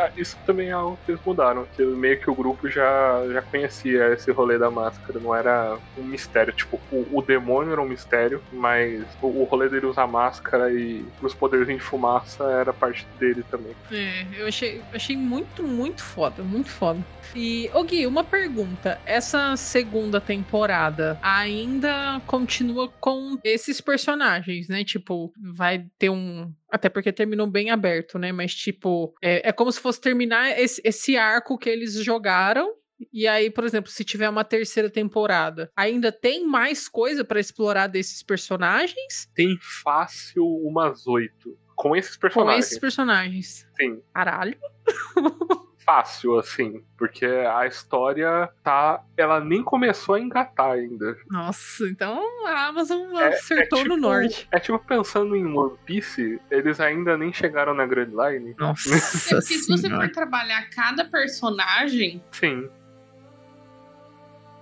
[0.00, 3.42] Ah, isso também é algo que eles mudaram, que meio que o grupo já, já
[3.42, 6.52] conhecia esse rolê da máscara, não era um mistério.
[6.52, 11.04] Tipo, o, o demônio era um mistério, mas o, o rolê dele usar máscara e
[11.20, 13.74] os poderzinhos de fumaça era parte dele também.
[13.92, 17.04] É, eu achei, achei muito, muito foda, muito foda.
[17.34, 19.00] E, ô Gui, uma pergunta.
[19.06, 24.84] Essa segunda temporada ainda continua com esses personagens, né?
[24.84, 26.52] Tipo, vai ter um.
[26.70, 28.32] Até porque terminou bem aberto, né?
[28.32, 32.74] Mas, tipo, é, é como se fosse terminar esse, esse arco que eles jogaram.
[33.12, 37.86] E aí, por exemplo, se tiver uma terceira temporada, ainda tem mais coisa pra explorar
[37.86, 39.26] desses personagens?
[39.34, 41.56] Tem fácil umas oito.
[41.74, 42.66] Com esses Com personagens.
[42.66, 43.66] esses personagens.
[43.74, 44.58] Sim, Caralho.
[45.84, 46.82] fácil, assim.
[46.96, 49.02] Porque a história tá.
[49.16, 51.16] Ela nem começou a engatar ainda.
[51.28, 54.48] Nossa, então a Amazon É- acertou é tipo, no norte.
[54.50, 58.54] É tipo pensando em One Piece, eles ainda nem chegaram na Grand Line.
[58.58, 58.90] Nossa.
[59.30, 62.68] É porque se você for trabalhar cada personagem, Sim.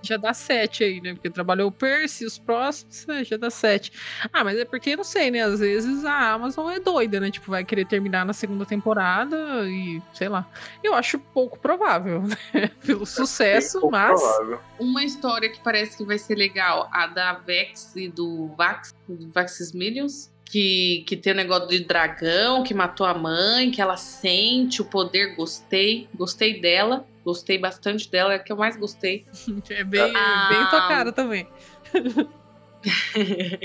[0.03, 1.15] Já dá sete aí, né?
[1.15, 3.25] Porque trabalhou o Percy, os próximos, né?
[3.25, 3.93] já dá sete.
[4.33, 5.43] Ah, mas é porque, não sei, né?
[5.43, 7.31] Às vezes a Amazon é doida, né?
[7.31, 9.37] Tipo, vai querer terminar na segunda temporada
[9.69, 10.49] e, sei lá.
[10.83, 12.23] Eu acho pouco provável,
[12.55, 12.71] né?
[12.85, 14.21] Pelo sucesso, Pouco mas...
[14.21, 14.61] provável.
[14.79, 19.31] Uma história que parece que vai ser legal, a da Vex e do Vax, do
[19.31, 20.31] Vaxis Millions.
[20.51, 24.85] Que, que tem o negócio de dragão, que matou a mãe, que ela sente o
[24.87, 25.37] poder.
[25.37, 27.07] Gostei, gostei dela.
[27.29, 29.27] Gostei bastante dela, é a que eu mais gostei.
[29.69, 30.49] É bem, Ah.
[30.49, 31.47] bem tua cara também.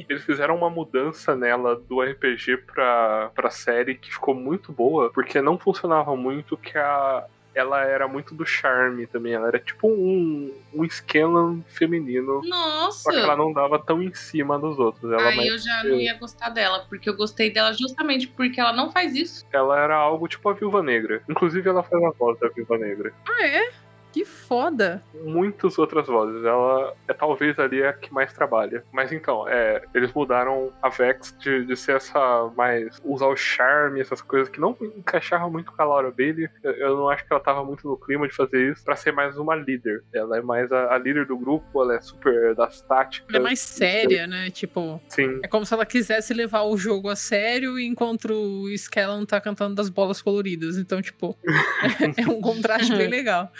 [0.09, 5.41] Eles fizeram uma mudança nela do RPG pra, pra série que ficou muito boa, porque
[5.41, 7.25] não funcionava muito que a.
[7.55, 9.33] Ela era muito do charme também.
[9.33, 12.41] Ela era tipo um, um Scanlan feminino.
[12.45, 12.99] Nossa!
[13.03, 15.11] Só que ela não dava tão em cima dos outros.
[15.11, 18.59] Ela, Aí mais- eu já não ia gostar dela, porque eu gostei dela justamente porque
[18.59, 19.45] ela não faz isso.
[19.51, 21.21] ela era algo tipo a Viúva Negra.
[21.29, 23.13] Inclusive, ela faz a voz da Viúva Negra.
[23.27, 23.71] Ah, é?
[24.13, 25.03] Que foda.
[25.23, 26.45] Muitas outras vozes.
[26.45, 28.83] Ela é talvez ali a que mais trabalha.
[28.91, 33.01] Mas então, é, eles mudaram a Vex de, de ser essa mais.
[33.03, 36.47] usar o charme, essas coisas que não encaixavam muito com a Laura Bailey.
[36.61, 39.11] Eu, eu não acho que ela tava muito no clima de fazer isso, pra ser
[39.11, 40.03] mais uma líder.
[40.13, 43.27] Ela é mais a, a líder do grupo, ela é super das táticas.
[43.29, 44.51] Ela é mais séria, né?
[44.51, 45.39] Tipo, Sim.
[45.41, 49.73] é como se ela quisesse levar o jogo a sério enquanto o Skellan tá cantando
[49.73, 50.77] das bolas coloridas.
[50.77, 51.35] Então, tipo,
[52.15, 53.51] é um contraste bem legal.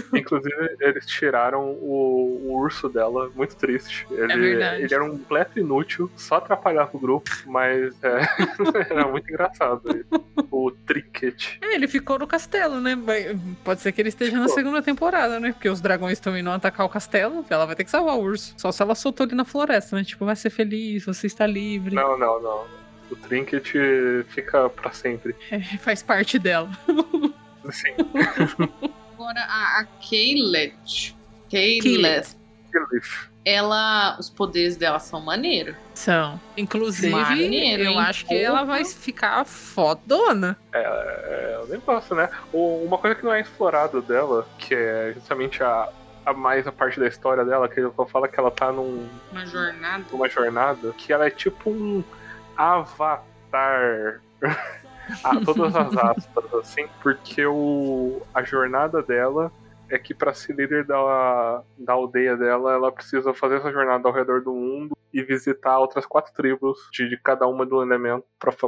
[0.14, 4.06] Inclusive, eles tiraram o, o urso dela, muito triste.
[4.10, 4.82] Ele, É verdade.
[4.82, 8.20] ele era um completo inútil, só atrapalhava o grupo, mas é,
[8.90, 9.82] era muito engraçado.
[9.90, 10.04] ele.
[10.50, 11.58] O Trinket.
[11.60, 12.96] É, ele ficou no castelo, né?
[13.64, 14.54] Pode ser que ele esteja na Ficou.
[14.54, 15.52] segunda temporada, né?
[15.52, 18.54] Porque os dragões estão indo atacar o castelo, ela vai ter que salvar o urso.
[18.56, 20.04] Só se ela soltou ele na floresta, né?
[20.04, 21.94] Tipo, vai ser feliz, você está livre.
[21.94, 22.64] Não, não, não.
[23.10, 23.72] O Trinket
[24.28, 25.34] fica pra sempre.
[25.50, 26.70] É, faz parte dela.
[27.70, 27.94] Sim.
[29.22, 31.14] Agora, a, a Kaylet.
[31.50, 31.82] Kaylet.
[31.82, 32.36] Kaylet.
[32.72, 33.30] Killif.
[33.44, 34.16] Ela.
[34.18, 35.76] Os poderes dela são maneiros.
[35.94, 36.40] São.
[36.56, 38.00] Inclusive, Maneiro, eu hein?
[38.00, 40.56] acho que ela vai ficar fodona.
[40.72, 42.28] É o negócio, né?
[42.52, 45.88] O- Uma coisa que não é explorado dela, que é justamente a,
[46.24, 49.44] a mais a parte da história dela, que eu falo que ela tá num, Uma
[49.46, 50.04] jornada.
[50.12, 52.02] uma jornada que ela é tipo um
[52.56, 54.20] avatar.
[55.24, 59.52] ah, todas as aspas, assim, porque o, a jornada dela
[59.94, 64.14] é que pra ser líder da, da aldeia dela, ela precisa fazer essa jornada ao
[64.14, 68.24] redor do mundo e visitar outras quatro tribos de, de cada uma do elemento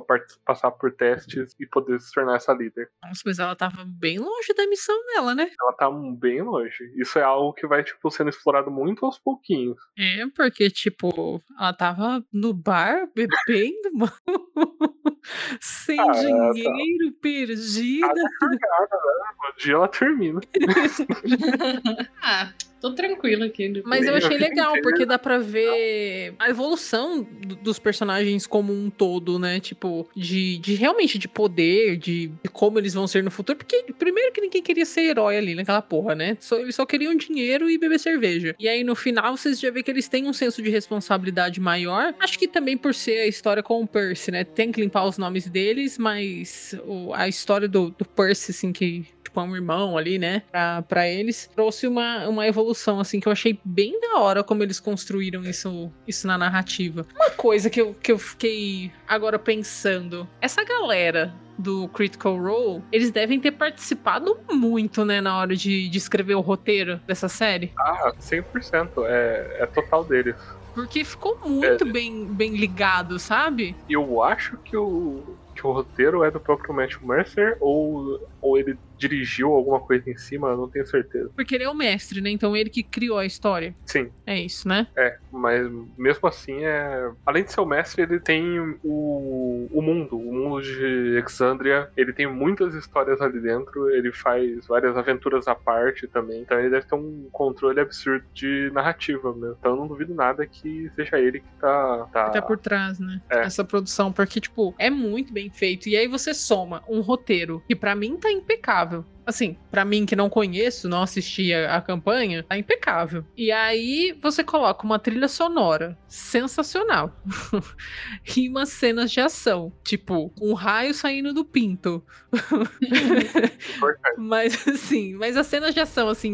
[0.06, 2.90] part- passar por testes e poder se tornar essa líder.
[3.02, 5.50] Nossa, mas ela tava bem longe da missão dela, né?
[5.60, 6.92] Ela tá bem longe.
[6.96, 9.78] Isso é algo que vai, tipo, sendo explorado muito aos pouquinhos.
[9.98, 14.12] É, porque, tipo, ela tava no bar bebendo, mano.
[15.58, 16.12] Sem Ah, tá.
[16.52, 18.06] dinheiro, perdida.
[18.12, 20.40] Um dia ela termina.
[22.22, 23.82] Ah, tô tranquila aqui.
[23.84, 28.88] Mas eu achei legal, porque dá pra ver a evolução do- dos personagens como um
[28.90, 29.60] todo, né?
[29.60, 33.58] Tipo, de, de realmente de poder, de, de como eles vão ser no futuro.
[33.58, 36.36] Porque, primeiro, que ninguém queria ser herói ali naquela porra, né?
[36.40, 38.54] Só, eles só queriam dinheiro e beber cerveja.
[38.58, 42.14] E aí, no final, vocês já vê que eles têm um senso de responsabilidade maior.
[42.20, 44.44] Acho que também por ser a história com o Percy, né?
[44.44, 49.04] Tem que limpar os nomes deles, mas o- a história do, do Percy, assim, que
[49.22, 50.42] tipo, é um irmão ali, né?
[50.50, 54.62] Pra, pra eles, trouxe uma, uma evolução, assim, que eu achei bem da hora como
[54.62, 57.06] eles construíram isso, isso na narrativa.
[57.14, 63.10] Uma coisa que eu, que eu fiquei agora pensando: essa galera do Critical Role, eles
[63.10, 67.72] devem ter participado muito, né, na hora de, de escrever o roteiro dessa série.
[67.78, 69.04] Ah, 100%.
[69.06, 70.34] É, é total deles.
[70.74, 73.76] Porque ficou muito bem, bem ligado, sabe?
[73.88, 78.76] Eu acho que o, que o roteiro é do próprio Matt Mercer ou, ou ele
[79.08, 81.30] dirigiu alguma coisa em cima, eu não tenho certeza.
[81.34, 82.30] Porque ele é o mestre, né?
[82.30, 83.74] Então ele que criou a história.
[83.84, 84.86] Sim, É isso, né?
[84.96, 85.18] é.
[85.30, 87.10] Mas mesmo assim, é...
[87.26, 90.16] além de ser o mestre, ele tem o, o mundo.
[90.16, 91.90] O mundo de Exandria.
[91.96, 93.90] Ele tem muitas histórias ali dentro.
[93.90, 96.42] Ele faz várias aventuras à parte também.
[96.42, 99.56] Então ele deve ter um controle absurdo de narrativa mesmo.
[99.58, 102.08] Então eu não duvido nada que seja ele que tá.
[102.12, 102.26] tá...
[102.26, 103.20] Até por trás, né?
[103.28, 103.40] É.
[103.40, 105.88] Essa produção, porque, tipo, é muito bem feito.
[105.88, 108.93] E aí você soma um roteiro que pra mim tá impecável.
[108.94, 109.13] Yahoo.
[109.26, 113.24] Assim, pra mim que não conheço, não assisti a, campanha, tá impecável.
[113.36, 117.14] E aí você coloca uma trilha sonora sensacional.
[118.36, 119.72] e umas cenas de ação.
[119.82, 122.04] Tipo, um raio saindo do pinto.
[124.16, 126.30] Mas assim, mas as cenas de ação, assim,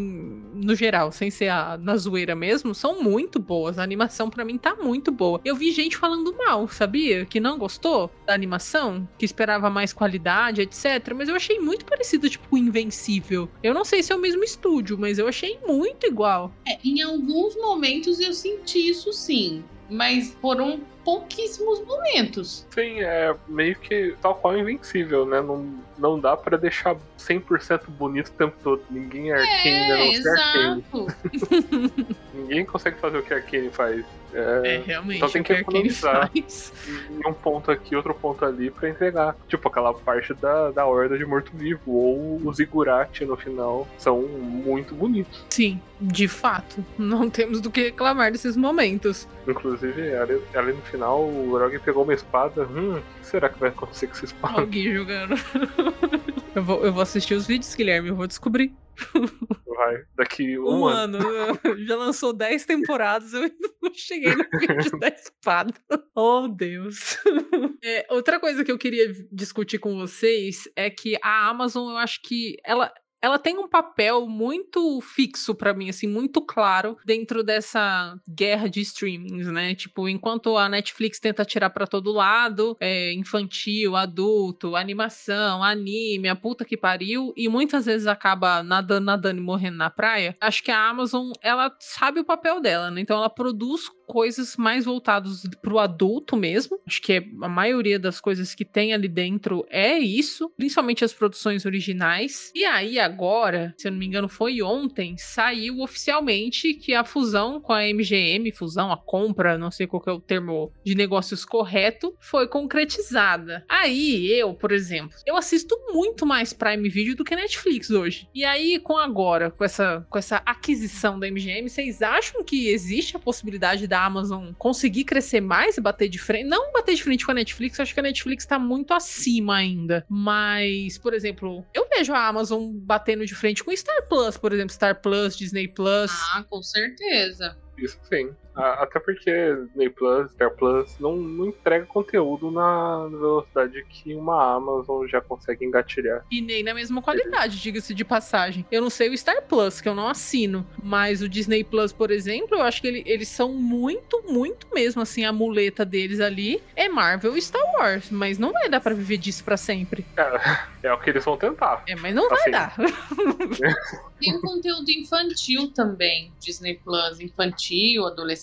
[0.54, 3.78] no geral, sem ser a, na zoeira mesmo, são muito boas.
[3.78, 5.40] A animação pra mim tá muito boa.
[5.44, 7.24] Eu vi gente falando mal, sabia?
[7.24, 11.12] Que não gostou da animação, que esperava mais qualidade, etc.
[11.14, 13.48] Mas eu achei muito parecido, tipo, com Invencível.
[13.62, 16.50] Eu não sei se é o mesmo estúdio, mas eu achei muito igual.
[16.66, 19.62] É, em alguns momentos eu senti isso sim.
[19.88, 22.64] Mas foram pouquíssimos momentos.
[22.70, 25.40] Sim, é meio que tal qual invencível, né?
[25.40, 25.66] Não,
[25.98, 28.82] não dá pra deixar 100% bonito o tempo todo.
[28.88, 30.06] Ninguém é Arkane, É, né?
[30.06, 30.84] Não ser Arkane.
[30.92, 32.16] exato.
[32.34, 34.04] Ninguém consegue fazer o que a Arkane faz.
[34.32, 35.16] É, É, realmente.
[35.18, 36.30] então tem que economizar.
[36.30, 36.72] faz.
[36.86, 39.36] e um ponto aqui, outro ponto ali pra entregar.
[39.48, 41.80] Tipo, aquela parte da, da horda de morto-vivo.
[41.92, 45.44] Ou os Igurati no final são muito bonitos.
[45.50, 46.84] Sim, de fato.
[46.98, 49.28] Não temos do que reclamar desses momentos.
[49.46, 52.64] Inclusive, ali, ali no final, o Rogue pegou uma espada.
[52.66, 54.60] Hum, o que será que vai acontecer com essa espada?
[54.60, 55.34] Alguém jogando.
[56.54, 58.72] eu, vou, eu vou assistir os vídeos, Guilherme, eu vou descobrir.
[59.66, 61.18] Vai, daqui um, Um, ano.
[61.18, 61.58] ano.
[61.86, 65.74] Já lançou 10 temporadas, eu ainda não cheguei no vídeo da espada.
[66.14, 67.16] Oh, Deus.
[67.82, 72.20] É, outra coisa que eu queria discutir com vocês é que a Amazon, eu acho
[72.20, 72.92] que ela.
[73.22, 78.80] Ela tem um papel muito fixo pra mim, assim, muito claro dentro dessa guerra de
[78.80, 79.74] streamings, né?
[79.74, 86.36] Tipo, enquanto a Netflix tenta tirar pra todo lado, é, infantil, adulto, animação, anime, a
[86.36, 90.36] puta que pariu, e muitas vezes acaba nadando, nadando e morrendo na praia.
[90.40, 93.00] Acho que a Amazon, ela sabe o papel dela, né?
[93.02, 96.80] Então ela produz coisas mais voltadas pro adulto mesmo.
[96.84, 101.64] Acho que a maioria das coisas que tem ali dentro é isso, principalmente as produções
[101.64, 102.50] originais.
[102.52, 107.60] E aí agora, se eu não me engano, foi ontem, saiu oficialmente que a fusão
[107.60, 111.44] com a MGM, fusão, a compra, não sei qual que é o termo de negócios
[111.44, 113.64] correto, foi concretizada.
[113.68, 118.28] Aí eu, por exemplo, eu assisto muito mais Prime Video do que Netflix hoje.
[118.34, 123.14] E aí com agora, com essa com essa aquisição da MGM, vocês acham que existe
[123.16, 126.44] a possibilidade da Amazon conseguir crescer mais e bater de frente?
[126.44, 129.56] Não bater de frente com a Netflix, eu acho que a Netflix tá muito acima
[129.56, 130.04] ainda.
[130.08, 134.72] Mas, por exemplo, eu vejo a Amazon batendo de frente com Star Plus, por exemplo,
[134.72, 136.10] Star Plus, Disney Plus.
[136.34, 137.56] Ah, com certeza.
[137.78, 138.30] Isso sim.
[138.54, 139.30] Até porque
[139.66, 145.64] Disney Plus, Star Plus não, não entrega conteúdo na velocidade que uma Amazon já consegue
[145.64, 146.24] engatilhar.
[146.30, 148.66] E nem na mesma qualidade, diga-se de passagem.
[148.70, 150.66] Eu não sei o Star Plus, que eu não assino.
[150.82, 155.00] Mas o Disney Plus, por exemplo, eu acho que ele- eles são muito, muito mesmo
[155.00, 158.10] assim, a muleta deles ali é Marvel e Star Wars.
[158.10, 160.04] Mas não vai dar pra viver disso pra sempre.
[160.16, 160.22] É,
[160.88, 161.82] é o que eles vão tentar.
[161.88, 162.50] É, mas não vai Assim.
[162.50, 162.74] dar.
[164.20, 166.30] Tem um conteúdo infantil também.
[166.38, 168.39] Disney Plus, infantil, adolescente,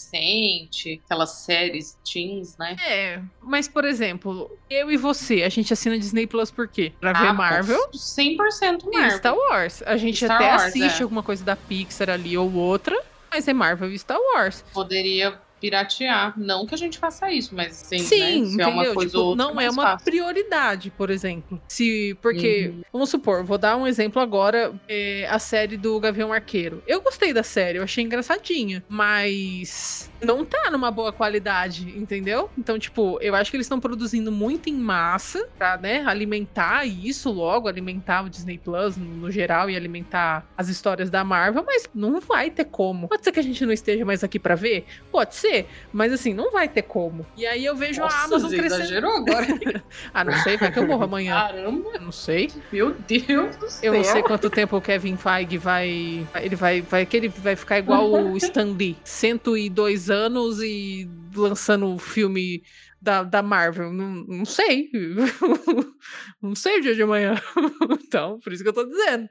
[1.03, 2.75] aquelas séries teens, né?
[2.85, 6.91] É, mas por exemplo, eu e você, a gente assina Disney Plus por quê?
[6.99, 9.17] Pra ver Ah, Marvel 100% e Marvel.
[9.17, 9.83] Star Wars.
[9.85, 11.03] A gente Star até Wars, assiste é.
[11.03, 12.99] alguma coisa da Pixar ali ou outra,
[13.31, 14.63] mas é Marvel e Star Wars.
[14.73, 16.33] Poderia piratear.
[16.37, 18.27] Não que a gente faça isso, mas sim, Sim, né?
[18.47, 18.67] Se entendeu?
[18.67, 20.05] é uma coisa Tipo, ou outra, não é mais uma fácil.
[20.05, 21.61] prioridade, por exemplo.
[21.67, 22.81] Se, porque, Uhum.
[22.93, 26.81] vamos supor, vou dar um exemplo agora, é, a série do Gavião Arqueiro.
[26.87, 32.49] Eu gostei da série, eu achei engraçadinha, mas não tá numa boa qualidade, entendeu?
[32.57, 37.31] Então, tipo, eu acho que eles estão produzindo muito em massa pra, né, alimentar isso
[37.31, 42.19] logo, alimentar o Disney Plus no, geral e alimentar as histórias da Marvel, mas não
[42.19, 43.07] vai ter como.
[43.07, 44.85] Pode ser que a gente não esteja mais aqui pra ver?
[45.11, 47.25] Pode ser, mas assim, não vai ter como.
[47.35, 48.81] E aí eu vejo a Nossa, Amazon você crescendo.
[48.83, 49.47] exagerou agora.
[50.13, 51.33] Ah, não sei, vai que eu morro amanhã.
[51.35, 52.49] Caramba, Eu não sei.
[52.71, 53.93] meu Deus do céu.
[53.93, 56.25] Eu não sei quanto tempo o Kevin Feige vai.
[56.35, 56.81] Ele vai.
[56.81, 58.97] vai que ele vai ficar igual o Stan Lee.
[59.03, 62.63] 102 anos e lançando o filme
[63.01, 63.91] da, da Marvel.
[63.91, 64.89] Não, não sei.
[66.41, 67.35] não sei o dia de amanhã.
[68.07, 69.27] Então, por isso que eu tô dizendo.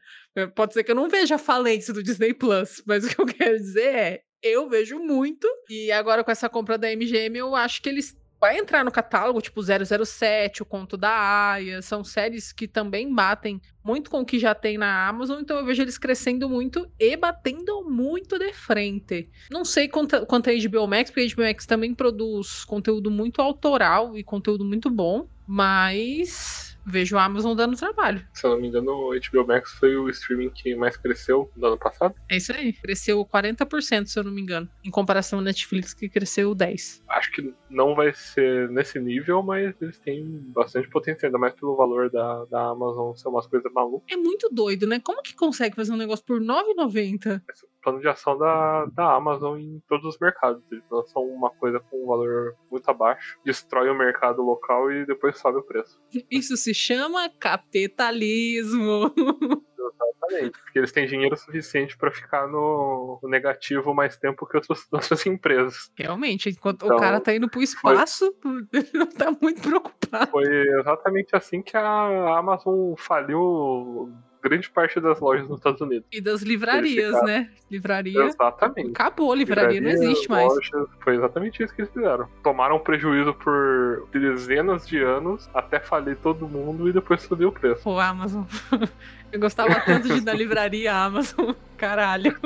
[0.54, 3.24] Pode ser que eu não veja a falência do Disney Plus, mas o que eu
[3.24, 4.22] quero dizer é.
[4.42, 5.48] Eu vejo muito.
[5.68, 9.40] E agora com essa compra da MGM, eu acho que eles vai entrar no catálogo,
[9.40, 11.11] tipo 007, o Conto da
[11.53, 15.59] Aya, são séries que também batem muito com o que já tem na Amazon, então
[15.59, 19.31] eu vejo eles crescendo muito e batendo muito de frente.
[19.51, 23.40] Não sei quanto, quanto a HBO Max, porque a HBO Max também produz conteúdo muito
[23.40, 28.25] autoral e conteúdo muito bom, mas vejo a Amazon dando trabalho.
[28.33, 31.66] Se eu não me engano, o HBO Max foi o streaming que mais cresceu no
[31.66, 32.14] ano passado.
[32.29, 32.72] É isso aí.
[32.72, 37.03] Cresceu 40%, se eu não me engano, em comparação ao Netflix, que cresceu 10%.
[37.09, 41.76] Acho que não vai ser nesse nível, mas eles têm bastante potencial, ainda mais pelo
[41.76, 44.07] valor da, da Amazon ser umas coisas malucas.
[44.11, 45.00] É muito doido, né?
[45.00, 47.42] Como que consegue fazer um negócio por R$ 9,90?
[47.50, 50.62] Esse é o plano de ação da, da Amazon em todos os mercados.
[50.70, 55.38] Eles lançam uma coisa com um valor muito abaixo, destrói o mercado local e depois
[55.38, 56.01] sobe o preço.
[56.30, 59.12] Isso se chama capitalismo.
[59.95, 60.59] Exatamente.
[60.59, 65.26] Porque eles têm dinheiro suficiente para ficar no, no negativo mais tempo que outras, outras
[65.26, 65.91] empresas.
[65.97, 68.34] Realmente, enquanto o Então, cara tá indo pro espaço,
[68.72, 70.30] ele não tá muito preocupado.
[70.30, 70.47] Foi
[70.80, 74.12] exatamente assim que a Amazon faliu
[74.49, 76.07] grande parte das lojas nos Estados Unidos.
[76.12, 77.26] E das livrarias, ficaram.
[77.26, 77.51] né?
[77.70, 78.22] Livraria.
[78.24, 78.90] Exatamente.
[78.90, 80.49] Acabou, livraria não Livrarias, existe mais.
[80.49, 82.28] lojas, foi exatamente isso que eles fizeram.
[82.42, 87.82] Tomaram prejuízo por dezenas de anos até falir todo mundo e depois subir o preço.
[87.82, 88.44] Pô, Amazon.
[89.32, 91.51] Eu gostava tanto de ir na livraria Amazon.
[91.76, 92.38] Caralho.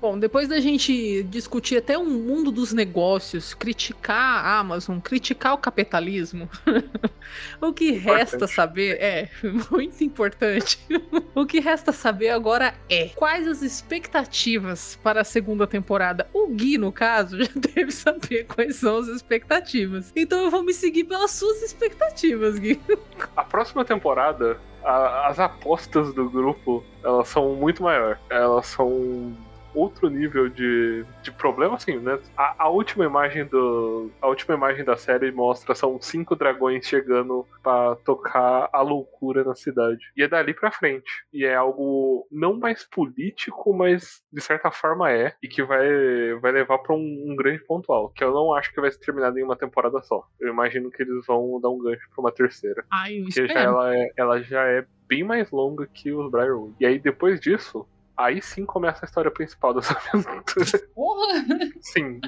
[0.00, 5.58] Bom, depois da gente discutir até o mundo dos negócios, criticar a Amazon, criticar o
[5.58, 6.48] capitalismo,
[7.60, 8.54] o que resta Importante.
[8.54, 9.28] saber é
[9.70, 10.78] muito importante.
[11.34, 16.28] o que resta saber agora é quais as expectativas para a segunda temporada.
[16.32, 20.12] O Gui, no caso, já deve saber quais são as expectativas.
[20.16, 22.80] Então eu vou me seguir pelas suas expectativas, Gui.
[23.36, 28.18] A próxima temporada, a- as apostas do grupo, elas são muito maior.
[28.30, 29.36] Elas são
[29.78, 32.18] outro nível de, de problema, assim, né?
[32.36, 34.10] A, a última imagem do.
[34.20, 39.54] A última imagem da série mostra são cinco dragões chegando pra tocar a loucura na
[39.54, 40.00] cidade.
[40.16, 41.24] E é dali pra frente.
[41.32, 45.34] E é algo não mais político, mas de certa forma é.
[45.42, 48.10] E que vai, vai levar pra um, um grande pontual.
[48.10, 50.26] Que eu não acho que vai ser terminado em uma temporada só.
[50.40, 52.84] Eu imagino que eles vão dar um gancho pra uma terceira.
[52.90, 56.74] Ai, eu Porque já ela, é, ela já é bem mais longa que os Briarwood.
[56.78, 57.86] E aí depois disso,
[58.18, 60.88] aí sim começa a história principal dessa aventura.
[60.94, 61.44] Porra!
[61.80, 62.20] sim.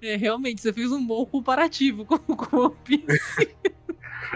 [0.00, 3.56] É, realmente, você fez um bom comparativo com, com One Piece.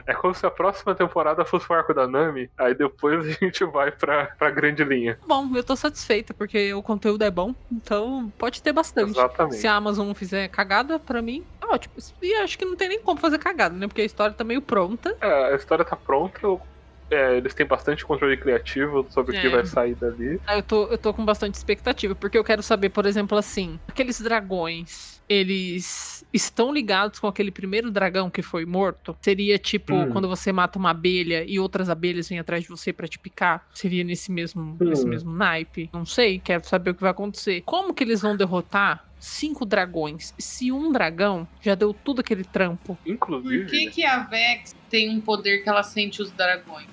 [0.07, 3.65] É como se a próxima temporada fosse o arco da Nami, aí depois a gente
[3.65, 5.19] vai pra, pra grande linha.
[5.27, 9.11] Bom, eu tô satisfeita, porque o conteúdo é bom, então pode ter bastante.
[9.11, 9.57] Exatamente.
[9.57, 11.95] Se a Amazon fizer cagada, pra mim, tá ótimo.
[12.23, 13.87] E acho que não tem nem como fazer cagada, né?
[13.87, 15.17] Porque a história tá meio pronta.
[15.21, 16.41] É, a história tá pronta.
[17.11, 19.51] É, eles têm bastante controle criativo sobre o que É.
[19.51, 20.41] vai sair dali.
[20.47, 23.81] Aí Eu tô, eu tô com bastante expectativa, porque eu quero saber, por exemplo, assim,
[23.89, 29.17] aqueles dragões, eles estão ligados com aquele primeiro dragão que foi morto?
[29.23, 30.09] Seria tipo Hum.
[30.09, 33.63] quando você mata uma abelha e outras abelhas vêm atrás de você pra te picar?
[33.75, 35.11] Seria nesse mesmo, nesse Hum.
[35.11, 35.91] mesmo naipe?
[35.93, 37.63] Não sei, quero saber o que vai acontecer.
[37.67, 40.35] Como que eles vão derrotar cinco dragões?
[40.39, 42.97] Se um dragão já deu tudo aquele trampo.
[43.05, 46.87] Inclusive, Por que, que a Vex tem um poder que ela sente os dragões?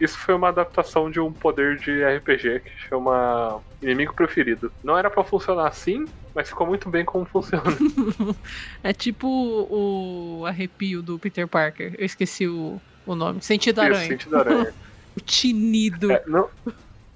[0.00, 4.72] isso foi uma adaptação de um poder de RPG que chama Inimigo Preferido.
[4.82, 6.04] Não era pra funcionar assim,
[6.34, 7.64] mas ficou muito bem como funciona.
[8.82, 11.94] É tipo o arrepio do Peter Parker.
[11.98, 13.40] Eu esqueci o, o nome.
[13.42, 14.08] Sentido Isso, aranha.
[14.08, 14.74] sentido aranha.
[15.14, 16.10] O tinido.
[16.10, 16.48] É, não...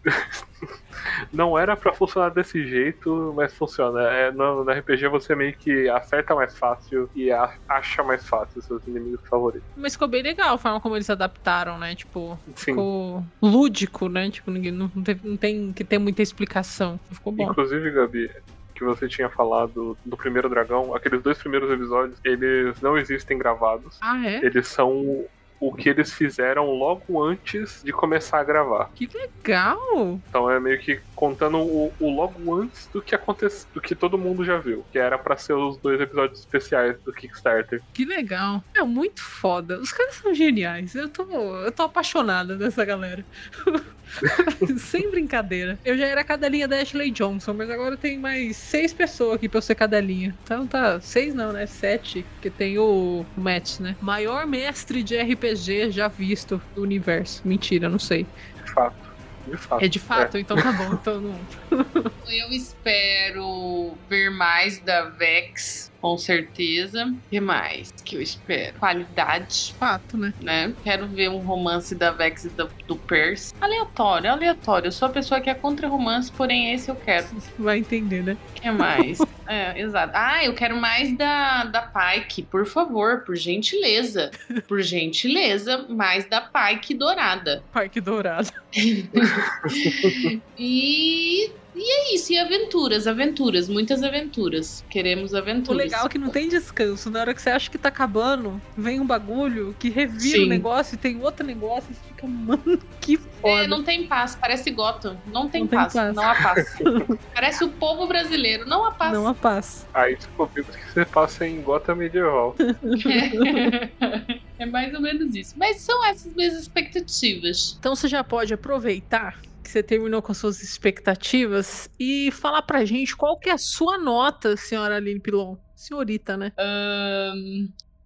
[1.33, 4.03] não era pra funcionar desse jeito, mas funciona.
[4.11, 8.61] É, no, no RPG você meio que acerta mais fácil e a- acha mais fácil
[8.63, 9.69] seus inimigos favoritos.
[9.77, 11.95] Mas ficou bem legal a forma como eles adaptaram, né?
[11.95, 12.73] Tipo, Sim.
[12.73, 14.31] ficou lúdico, né?
[14.31, 16.99] Tipo, ninguém, não, teve- não tem que ter muita explicação.
[17.11, 17.51] Ficou bom.
[17.51, 18.31] Inclusive, Gabi,
[18.75, 23.99] que você tinha falado do primeiro dragão, aqueles dois primeiros episódios, eles não existem gravados.
[24.03, 24.45] Ah, é?
[24.45, 25.25] Eles são
[25.61, 28.91] o que eles fizeram logo antes de começar a gravar.
[28.95, 30.21] Que legal!
[30.29, 34.19] Então é meio que contando o, o logo antes do que aconteceu, do que todo
[34.19, 37.83] mundo já viu, que era pra ser os dois episódios especiais do Kickstarter.
[37.95, 38.63] Que legal.
[38.75, 39.79] É muito foda.
[39.79, 40.95] Os caras são geniais.
[40.95, 41.25] Eu tô,
[41.65, 43.25] eu tô apaixonada dessa galera.
[44.79, 45.79] Sem brincadeira.
[45.85, 49.59] Eu já era cadelinha da Ashley Johnson, mas agora tem mais seis pessoas aqui pra
[49.59, 50.35] eu ser cadelinha.
[50.45, 51.67] Então tá, seis não, né?
[51.67, 52.25] Sete.
[52.41, 53.97] Que tem o Matt, né?
[54.01, 57.43] Maior mestre de RPG já visto do universo.
[57.45, 58.27] Mentira, não sei.
[58.65, 59.07] De fato.
[59.47, 59.85] De fato.
[59.85, 60.95] É de fato, então tá bom.
[60.95, 61.41] Então não.
[62.29, 67.05] Eu espero ver mais da Vex, com certeza.
[67.05, 68.79] O que mais que eu espero?
[68.79, 70.33] Qualidade, Fato, né?
[70.41, 70.73] né?
[70.85, 73.53] Quero ver um romance da Vex e do, do Percy.
[73.61, 74.87] Aleatório, aleatório.
[74.87, 77.27] Eu sou a pessoa que é contra romance, porém esse eu quero.
[77.59, 78.37] Vai entender, né?
[78.51, 79.19] O que mais?
[79.49, 80.13] é, exato.
[80.15, 84.31] Ah, eu quero mais da, da Pike, por favor, por gentileza.
[84.69, 87.65] Por gentileza, mais da Pike dourada.
[87.73, 88.49] Parque Dourado.
[90.59, 94.85] E, e é isso, e aventuras, aventuras, muitas aventuras.
[94.89, 95.85] Queremos O aventuras.
[95.85, 97.11] legal é que não tem descanso.
[97.11, 100.95] Na hora que você acha que tá acabando, vem um bagulho que revira o negócio
[100.95, 103.65] e tem outro negócio e você fica, mano, que foda.
[103.65, 105.17] É, não tem paz, parece Gotham.
[105.27, 106.15] Não tem, Não tem paz, paz.
[106.15, 106.77] não há paz.
[107.35, 109.13] parece o povo brasileiro, não há paz.
[109.13, 109.87] Não há paz.
[109.93, 112.57] Aí descobrimos que você passa em Gotham Medieval.
[114.59, 115.55] é mais ou menos isso.
[115.59, 117.77] Mas são essas minhas expectativas.
[117.79, 122.85] Então você já pode aproveitar que você terminou com as suas expectativas e falar pra
[122.85, 125.57] gente qual que é a sua nota, senhora Aline Pilon.
[125.75, 126.53] Senhorita, né?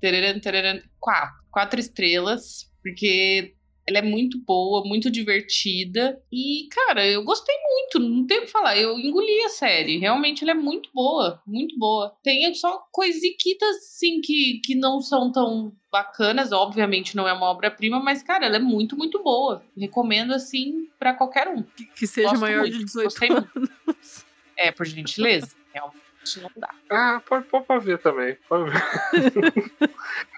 [0.00, 1.40] Tararam, tararam, quatro.
[1.50, 3.54] Quatro estrelas, porque
[3.86, 6.20] Ela é muito boa, muito divertida.
[6.30, 8.76] E, cara, eu gostei muito, não tenho o que falar.
[8.76, 9.98] Eu engoli a série.
[9.98, 12.14] Realmente ela é muito boa, muito boa.
[12.22, 16.52] Tem só coisiquitas, assim, que, que não são tão bacanas.
[16.52, 19.62] Obviamente não é uma obra-prima, mas, cara, ela é muito, muito boa.
[19.76, 21.62] Recomendo, assim, para qualquer um.
[21.62, 24.26] Que, que seja Gosto maior muito, de 18 gostei anos.
[24.56, 25.56] É, por gentileza.
[25.72, 26.70] Realmente não dá.
[26.90, 28.36] Ah, pode, pode ver também.
[28.48, 29.90] Pode ver.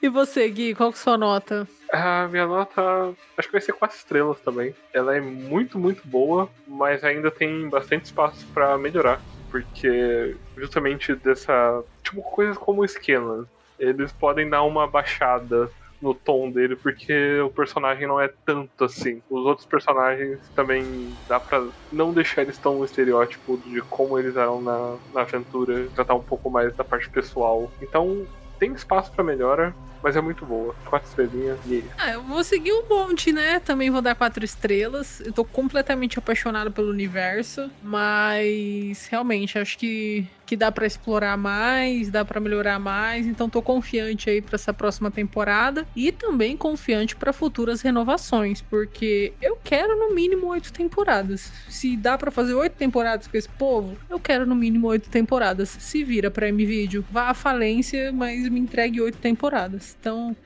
[0.00, 1.68] E você, Gui, qual que é a sua nota?
[1.92, 4.74] A minha nota, acho que vai ser quatro estrelas também.
[4.92, 9.20] Ela é muito, muito boa, mas ainda tem bastante espaço pra melhorar.
[9.50, 11.82] Porque justamente dessa.
[12.02, 13.46] Tipo, coisas como o Scanlan,
[13.78, 15.70] eles podem dar uma baixada
[16.00, 19.20] no tom dele, porque o personagem não é tanto assim.
[19.28, 24.60] Os outros personagens também dá pra não deixar eles tão estereótipo de como eles eram
[24.62, 27.70] na, na aventura, tratar um pouco mais da parte pessoal.
[27.82, 28.26] Então,
[28.58, 30.74] tem espaço pra melhora, mas é muito boa.
[30.86, 33.60] Quatro estrelinhas e Ah, eu vou seguir o bonde, né?
[33.60, 35.20] Também vou dar quatro estrelas.
[35.20, 42.10] Eu tô completamente apaixonado pelo universo, mas realmente acho que, que dá pra explorar mais,
[42.10, 43.26] dá pra melhorar mais.
[43.26, 49.32] Então tô confiante aí pra essa próxima temporada e também confiante pra futuras renovações, porque
[49.40, 51.52] eu quero no mínimo oito temporadas.
[51.68, 55.68] Se dá pra fazer oito temporadas com esse povo, eu quero no mínimo oito temporadas.
[55.68, 59.87] Se vira pra M-Video, vá à falência, mas me entregue oito temporadas.
[59.98, 60.36] Então,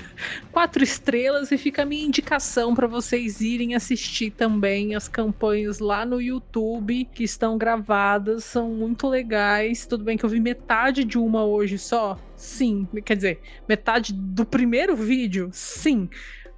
[0.50, 6.04] quatro estrelas e fica a minha indicação para vocês irem assistir também as campanhas lá
[6.04, 9.86] no YouTube que estão gravadas, são muito legais.
[9.86, 12.18] Tudo bem que eu vi metade de uma hoje só?
[12.36, 15.50] Sim, quer dizer, metade do primeiro vídeo?
[15.52, 16.08] Sim.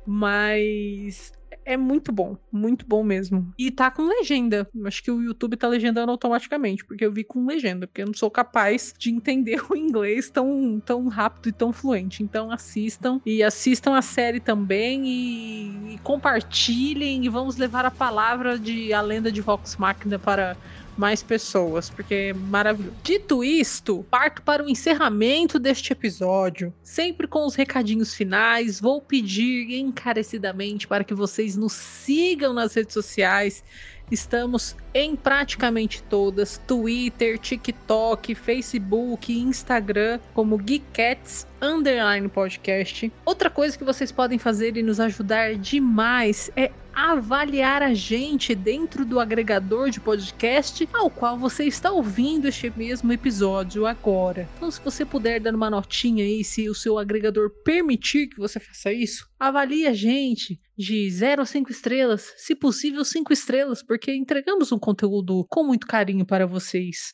[0.07, 1.33] Mas
[1.65, 3.53] é muito bom, muito bom mesmo.
[3.59, 4.69] E tá com legenda.
[4.85, 8.15] Acho que o YouTube tá legendando automaticamente, porque eu vi com legenda, porque eu não
[8.15, 12.23] sou capaz de entender o inglês tão, tão rápido e tão fluente.
[12.23, 18.59] Então assistam e assistam a série também e, e compartilhem e vamos levar a palavra
[18.59, 20.57] de a lenda de Vox Machina para
[20.97, 22.97] mais pessoas, porque é maravilhoso.
[23.03, 26.73] Dito isto, parto para o encerramento deste episódio.
[26.83, 32.95] Sempre com os recadinhos finais, vou pedir encarecidamente para que vocês nos sigam nas redes
[32.95, 33.65] sociais.
[34.11, 43.13] Estamos em praticamente todas: Twitter, TikTok, Facebook, Instagram, como Geekcats Underline Podcast.
[43.25, 49.05] Outra coisa que vocês podem fazer e nos ajudar demais é avaliar a gente dentro
[49.05, 54.49] do agregador de podcast ao qual você está ouvindo este mesmo episódio agora.
[54.57, 58.61] Então, se você puder dar uma notinha aí, se o seu agregador permitir que você
[58.61, 64.15] faça isso, avalie a gente de 0 a 5 estrelas, se possível 5 estrelas, porque
[64.15, 67.13] entregamos um conteúdo com muito carinho para vocês.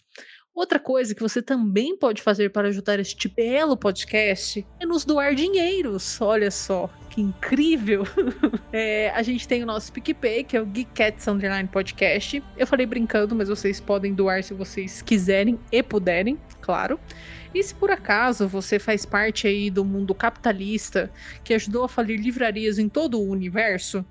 [0.53, 5.37] Outra coisa que você também pode fazer para ajudar este belo podcast é nos doar
[5.37, 6.21] dinheiros.
[6.21, 8.03] Olha só, que incrível!
[8.73, 12.41] É, a gente tem o nosso PicPay, que é o Geekcats Underline Podcast.
[12.57, 17.01] Eu falei brincando, mas vocês podem doar se vocês quiserem e puderem, claro.
[17.53, 21.11] E se por acaso você faz parte aí do mundo capitalista
[21.43, 24.07] que ajudou a falir livrarias em todo o universo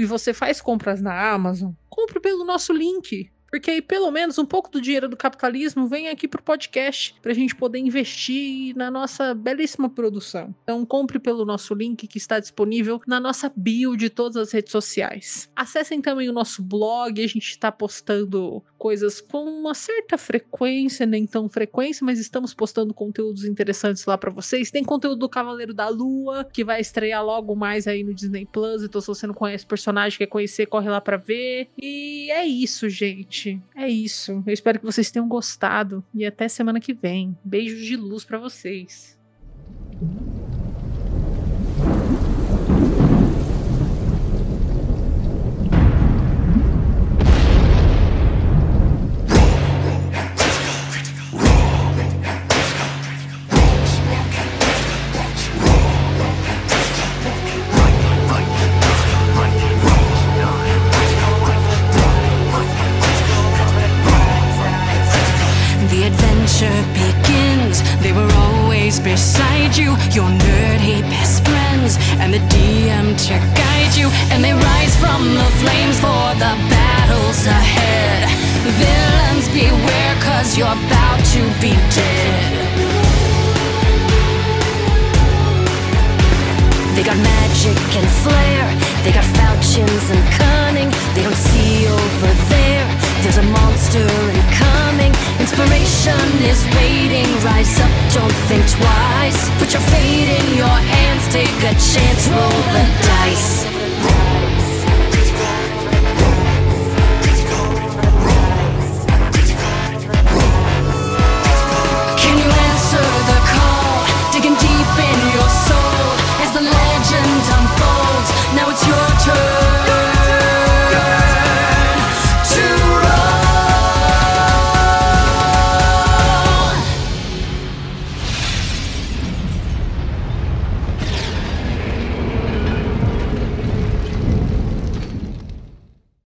[0.00, 3.30] e você faz compras na Amazon, compre pelo nosso link.
[3.54, 7.32] Porque aí, pelo menos, um pouco do dinheiro do capitalismo vem aqui pro podcast, pra
[7.32, 10.52] gente poder investir na nossa belíssima produção.
[10.64, 14.72] Então, compre pelo nosso link que está disponível na nossa bio de todas as redes
[14.72, 15.48] sociais.
[15.54, 21.24] Acessem também o nosso blog, a gente está postando coisas com uma certa frequência, nem
[21.24, 24.70] tão frequência, mas estamos postando conteúdos interessantes lá para vocês.
[24.70, 28.82] Tem conteúdo do Cavaleiro da Lua, que vai estrear logo mais aí no Disney Plus.
[28.82, 31.68] Então, se você não conhece o personagem, quer conhecer, corre lá para ver.
[31.80, 33.43] E é isso, gente.
[33.74, 34.42] É isso.
[34.46, 37.36] Eu espero que vocês tenham gostado e até semana que vem.
[37.44, 39.18] Beijos de luz para vocês.